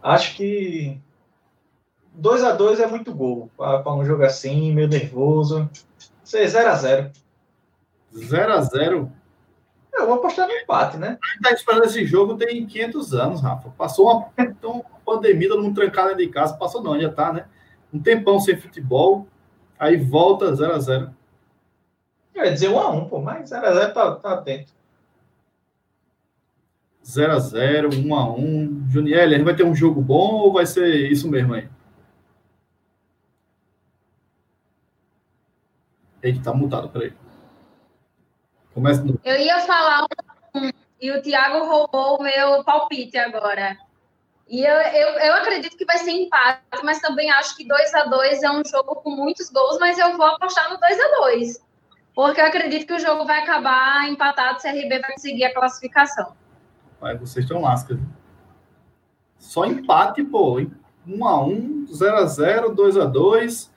[0.01, 0.99] Acho que
[2.13, 5.69] 2 a 2 é muito gol para um jogo assim, meio nervoso.
[6.34, 7.11] Ser 0 a 0
[8.11, 9.11] 0 a 0
[9.93, 11.19] Eu vou apostar no empate, né?
[11.23, 13.69] A gente tá esperando esse jogo tem 500 anos, Rafa.
[13.69, 16.57] Passou uma, então, pandemia, todo mundo trancado dentro de casa.
[16.57, 17.45] Passou não, já tá, né?
[17.93, 19.27] Um tempão sem futebol.
[19.77, 21.14] Aí volta 0 a 0
[22.34, 24.73] Eu ia dizer 1 a 1 pô, mas 0 a 0 tá, tá atento.
[27.05, 30.53] 0 a 0 1 a 1 Juniel, a gente vai ter um jogo bom ou
[30.53, 31.69] vai ser isso mesmo aí?
[36.23, 37.13] Eita, tá mutado, peraí.
[38.73, 39.19] Começa no...
[39.25, 40.05] Eu ia falar
[40.55, 43.77] um, e o Thiago roubou o meu palpite agora.
[44.47, 48.05] E eu, eu, eu acredito que vai ser empate, mas também acho que 2 a
[48.05, 51.61] 2 é um jogo com muitos gols, mas eu vou apostar no 2 a 2
[52.15, 56.33] Porque eu acredito que o jogo vai acabar empatado, o CRB vai conseguir a classificação.
[57.01, 57.99] Mas vocês estão lascas.
[59.37, 60.55] Só empate, pô.
[61.05, 63.72] 1x1, 0x0, 2x2.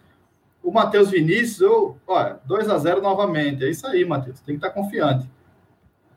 [0.66, 3.64] O Matheus Vinícius, eu, olha, 2x0 novamente.
[3.64, 4.40] É isso aí, Matheus.
[4.40, 5.30] Tem que estar confiante.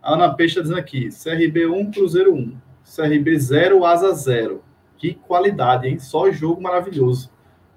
[0.01, 2.57] A Ana Peixe está dizendo aqui: CRB 1, Cruzeiro 1.
[2.83, 4.63] CRB 0, Asa 0.
[4.97, 5.99] Que qualidade, hein?
[5.99, 7.29] Só jogo maravilhoso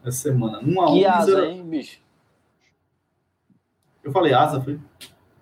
[0.03, 0.63] essa semana.
[0.63, 0.93] 1x1.
[0.95, 1.45] Que asa, 0...
[1.45, 2.01] hein, bicho?
[4.03, 4.81] Eu falei asa, foi?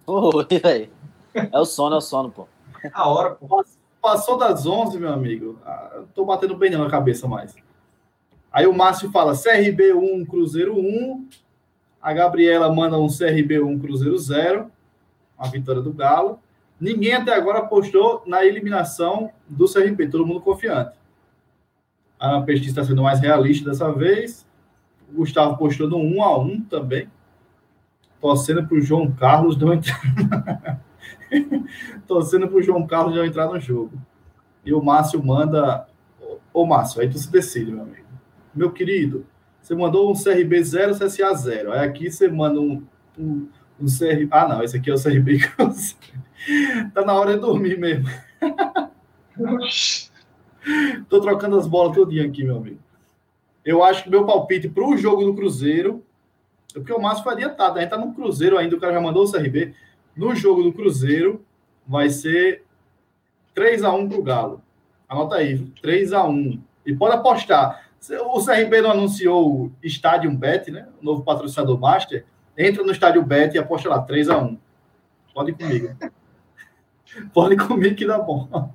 [0.09, 0.91] Oi, velho.
[1.33, 2.49] É o sono, é o sono, pô.
[2.93, 3.65] A hora, pô.
[4.03, 5.61] Passou das 11, meu amigo.
[5.65, 7.55] Ah, tô batendo bem na cabeça mais.
[8.53, 11.29] Aí o Márcio fala CRB 1, Cruzeiro 1.
[12.03, 14.71] A Gabriela manda um CRB 1, Cruzeiro 0.
[15.39, 16.41] A vitória do Galo.
[16.81, 20.09] Ninguém até agora apostou na eliminação do CRB.
[20.09, 20.99] Todo mundo confiante.
[22.19, 24.47] A Ana Peixe está sendo mais realista dessa vez.
[25.13, 27.09] O Gustavo postou no 1 a 1 também.
[28.21, 30.81] Torcendo para o João Carlos não entrar.
[32.07, 33.93] Torcendo para o João Carlos já entrar no jogo.
[34.65, 35.87] E o Márcio manda.
[36.53, 38.10] Ô, Márcio, aí tu se decide, meu amigo.
[38.61, 39.27] Meu querido,
[39.59, 41.73] você mandou um CRB 0, CSA 0.
[41.73, 42.87] Aí aqui você manda um,
[43.19, 43.49] um,
[43.81, 44.29] um CRB.
[44.31, 45.39] Ah, não, esse aqui é o CRB.
[46.93, 48.07] Tá na hora de dormir mesmo.
[51.09, 52.79] Tô trocando as bolas todinha aqui, meu amigo.
[53.65, 56.05] Eu acho que meu palpite para o jogo do Cruzeiro,
[56.75, 59.25] porque o Márcio foi adiantado, a gente tá no Cruzeiro ainda, o cara já mandou
[59.25, 59.75] o CRB.
[60.15, 61.43] No jogo do Cruzeiro,
[61.87, 62.63] vai ser
[63.55, 64.63] 3 a 1 pro Galo.
[65.09, 67.90] Anota aí, 3 a 1 E pode apostar.
[68.33, 70.89] O CRB não anunciou o Stadium Bet, né?
[71.01, 72.25] O novo patrocinador Master.
[72.57, 74.59] Entra no Estádio Bet e aposta lá, 3 a 1
[75.35, 75.97] Pode ir comigo.
[77.33, 78.73] pode ir comigo que dá bom.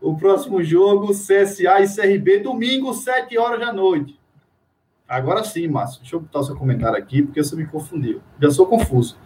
[0.00, 4.18] O próximo jogo, CSA e CRB, domingo, 7 horas da noite.
[5.08, 6.00] Agora sim, Márcio.
[6.00, 8.20] Deixa eu botar o seu comentário aqui, porque você me confundiu.
[8.40, 9.18] Já sou confuso.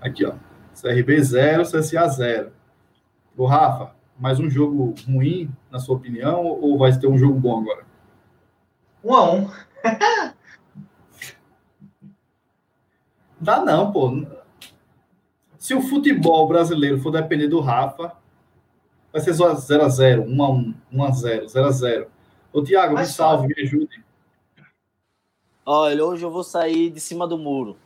[0.00, 0.34] Aqui, ó.
[0.80, 2.52] CRB 0, CSA 0.
[3.36, 7.60] Ô, Rafa, mais um jogo ruim, na sua opinião, ou vai ter um jogo bom
[7.60, 7.91] agora?
[9.04, 9.50] Um a um.
[13.40, 14.24] Dá não, pô.
[15.58, 18.16] Se o futebol brasileiro for depender do Rafa,
[19.12, 22.06] vai ser só 0x0, 1x1, 1x0, 0x0.
[22.52, 24.04] Ô, Tiago, me salve, me ajude.
[25.64, 27.76] Olha, hoje eu vou sair de cima do muro.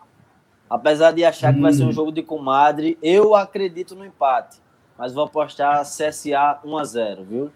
[0.69, 1.57] Apesar de achar hum.
[1.57, 1.93] que vai ser um hum.
[1.93, 4.59] jogo de comadre, eu acredito no empate.
[4.99, 7.53] Mas vou apostar CSA 1x0, viu?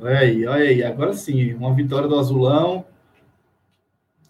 [0.00, 0.84] Olha aí, olha aí.
[0.84, 2.84] Agora sim, uma vitória do Azulão.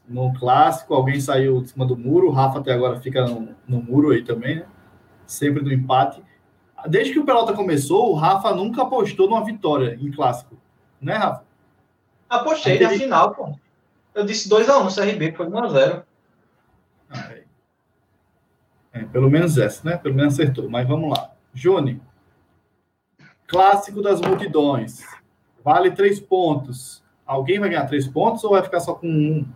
[0.09, 2.29] No clássico, alguém saiu de cima do muro.
[2.29, 4.67] O Rafa até agora fica no, no muro aí também, né?
[5.27, 6.23] Sempre no empate.
[6.87, 10.57] Desde que o Pelota começou, o Rafa nunca apostou numa vitória em clássico.
[11.01, 11.45] Né, Rafa?
[12.29, 13.55] Apostei na final, pô.
[14.15, 16.03] Eu disse 2x1 no CRB, foi 1x0.
[17.11, 17.45] Ah, é.
[18.93, 19.97] é, pelo menos essa, né?
[19.97, 20.69] Pelo menos acertou.
[20.69, 21.33] Mas vamos lá.
[21.53, 22.01] Juni.
[23.47, 25.03] Clássico das multidões.
[25.65, 27.03] Vale três pontos.
[27.27, 29.47] Alguém vai ganhar três pontos ou vai ficar só com um?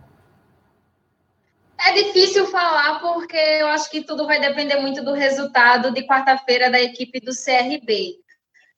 [1.85, 6.69] É difícil falar porque eu acho que tudo vai depender muito do resultado de quarta-feira
[6.69, 8.19] da equipe do CRB.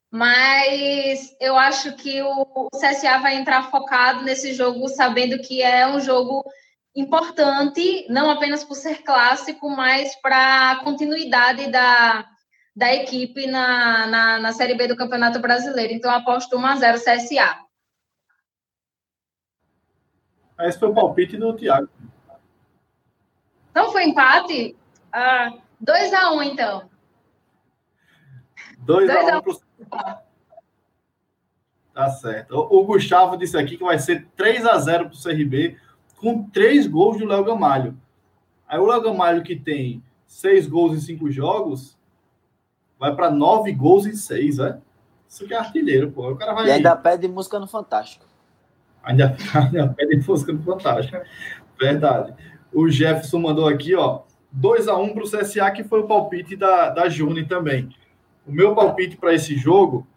[0.10, 6.00] Mas eu acho que o CSA vai entrar focado nesse jogo, sabendo que é um
[6.00, 6.44] jogo
[6.96, 12.26] importante, não apenas por ser clássico, mas para a continuidade da,
[12.76, 15.94] da equipe na, na, na Série B do Campeonato Brasileiro.
[15.94, 17.66] Então, aposto 1 a 0 CSA.
[20.60, 21.90] Esse foi o palpite do Thiago.
[23.74, 24.76] Não foi empate?
[25.12, 26.90] Ah, 2 a 1 então.
[28.80, 29.62] 2 a 1 pro...
[31.94, 32.56] Tá certo.
[32.56, 35.78] O, o, Gustavo disse aqui que vai ser 3 a 0 pro CRB,
[36.18, 37.98] com três gols do Léo Gamalho.
[38.68, 41.98] Aí o Léo Gamalho, que tem seis gols em cinco jogos,
[43.00, 44.80] vai para nove gols em seis, né?
[45.28, 46.32] Isso que é artilheiro, pô.
[46.32, 46.68] O cara vai...
[46.68, 48.26] E ainda pede música no Fantástico.
[49.04, 51.18] Ainda, ainda pede música no Fantástico.
[51.80, 52.34] Verdade.
[52.74, 54.22] O Jefferson mandou aqui, ó.
[54.52, 57.90] 2 a 1 para o CSA, que foi o palpite da, da Juni também.
[58.48, 60.08] O meu palpite para esse jogo,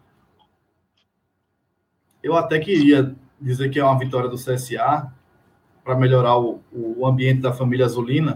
[2.23, 5.11] eu até queria dizer que é uma vitória do CSA
[5.83, 8.35] para melhorar o, o ambiente da família Azulina,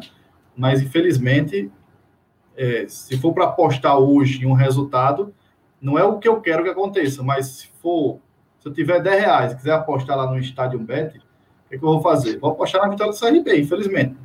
[0.57, 1.71] mas infelizmente
[2.55, 5.33] é, se for para apostar hoje em um resultado,
[5.81, 8.19] não é o que eu quero que aconteça, mas se for,
[8.59, 11.21] se eu tiver 10 reais e quiser apostar lá no estádio Bet, o
[11.69, 12.39] que, que, eu vou fazer?
[12.39, 14.15] Vou apostar na vitória do CRB, infelizmente.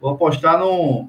[0.00, 1.08] Vou apostar no.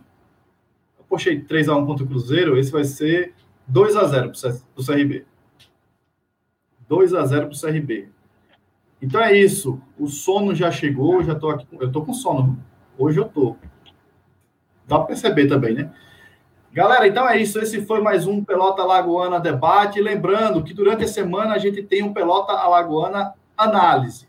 [0.98, 3.34] Eu apostei 3x1 contra o Cruzeiro, esse vai ser
[3.72, 5.26] 2x0 para o CRB.
[6.90, 8.10] 2x0 para o CRB.
[9.02, 9.82] Então é isso.
[9.98, 11.68] O sono já chegou, já estou aqui.
[11.80, 12.60] Eu estou com sono.
[12.98, 13.58] Hoje eu estou.
[14.88, 15.94] Dá para perceber também, né?
[16.72, 17.60] Galera, então é isso.
[17.60, 20.00] Esse foi mais um Pelota Alagoana Debate.
[20.00, 24.28] Lembrando que durante a semana a gente tem um Pelota Alagoana Análise.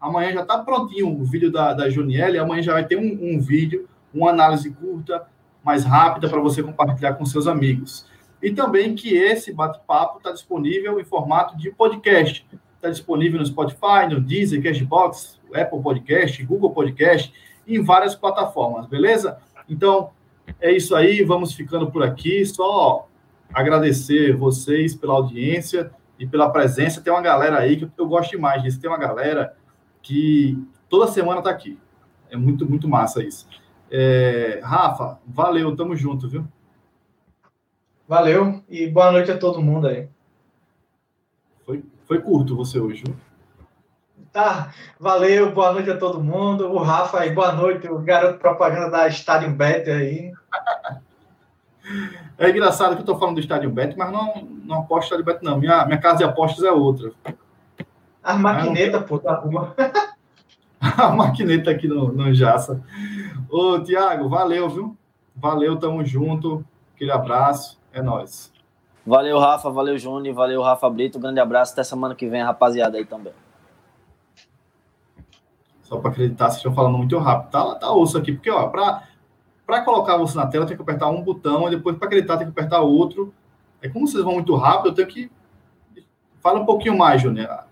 [0.00, 2.38] Amanhã já está prontinho o vídeo da, da Juniele.
[2.38, 5.26] Amanhã já vai ter um, um vídeo, uma análise curta,
[5.64, 8.06] mais rápida, para você compartilhar com seus amigos.
[8.40, 12.46] E também que esse bate-papo está disponível em formato de podcast.
[12.76, 17.34] Está disponível no Spotify, no Deezer, Cashbox, Apple Podcast, Google Podcast,
[17.66, 19.38] em várias plataformas, beleza?
[19.68, 20.10] Então,
[20.60, 22.44] é isso aí, vamos ficando por aqui.
[22.46, 23.08] Só
[23.52, 27.00] agradecer vocês pela audiência e pela presença.
[27.00, 28.80] Tem uma galera aí que eu gosto demais disso.
[28.80, 29.56] Tem uma galera
[30.02, 30.58] que
[30.88, 31.78] toda semana está aqui.
[32.30, 33.48] É muito, muito massa isso.
[33.90, 36.46] É, Rafa, valeu, tamo junto, viu?
[38.06, 40.08] Valeu e boa noite a todo mundo aí.
[41.64, 43.16] Foi, foi curto você hoje, viu?
[44.32, 46.70] Tá, valeu, boa noite a todo mundo.
[46.70, 50.32] O Rafa aí, boa noite, o garoto propaganda da Stadium Bet aí.
[52.38, 55.58] É engraçado que eu tô falando do Stadium Bet, mas não, não aposto ali, não.
[55.58, 57.12] Minha, minha casa de apostas é outra.
[58.22, 59.74] A maquineta, pô, tá rua.
[60.80, 62.82] a maquineta aqui no, no Jaça.
[63.48, 64.96] Ô, Tiago, valeu, viu?
[65.34, 66.64] Valeu, tamo junto.
[66.94, 68.52] Aquele abraço, é nóis.
[69.06, 71.18] Valeu, Rafa, valeu, Júnior, valeu, Rafa Brito.
[71.18, 73.32] grande abraço, até semana que vem, rapaziada aí também.
[75.82, 77.50] Só para acreditar, vocês estão falando muito rápido.
[77.50, 79.02] Tá, tá osso aqui, porque, ó, para
[79.84, 82.52] colocar você na tela, tem que apertar um botão, e depois para acreditar, tem que
[82.52, 83.32] apertar outro.
[83.80, 85.30] É como vocês vão muito rápido, eu tenho que.
[86.40, 87.64] Fala um pouquinho mais, Júnior.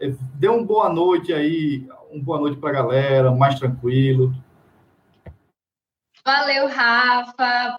[0.00, 4.34] É, dê uma boa noite aí, uma boa noite para a galera, mais tranquilo.
[6.26, 7.78] Valeu, Rafa,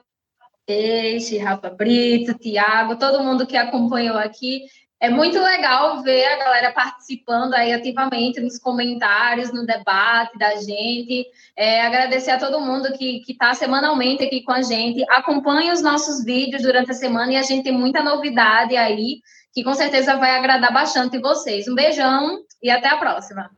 [0.66, 4.66] Peixe, Rafa Brito, Tiago, todo mundo que acompanhou aqui.
[5.00, 11.26] É muito legal ver a galera participando aí ativamente nos comentários, no debate da gente.
[11.56, 15.04] É, agradecer a todo mundo que está semanalmente aqui com a gente.
[15.10, 19.20] Acompanhe os nossos vídeos durante a semana e a gente tem muita novidade aí
[19.54, 21.68] que com certeza vai agradar bastante vocês.
[21.68, 23.52] Um beijão e até a próxima.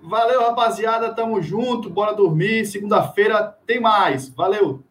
[0.00, 1.14] Valeu, rapaziada.
[1.14, 1.90] Tamo junto.
[1.90, 2.64] Bora dormir.
[2.66, 4.28] Segunda-feira tem mais.
[4.28, 4.82] Valeu.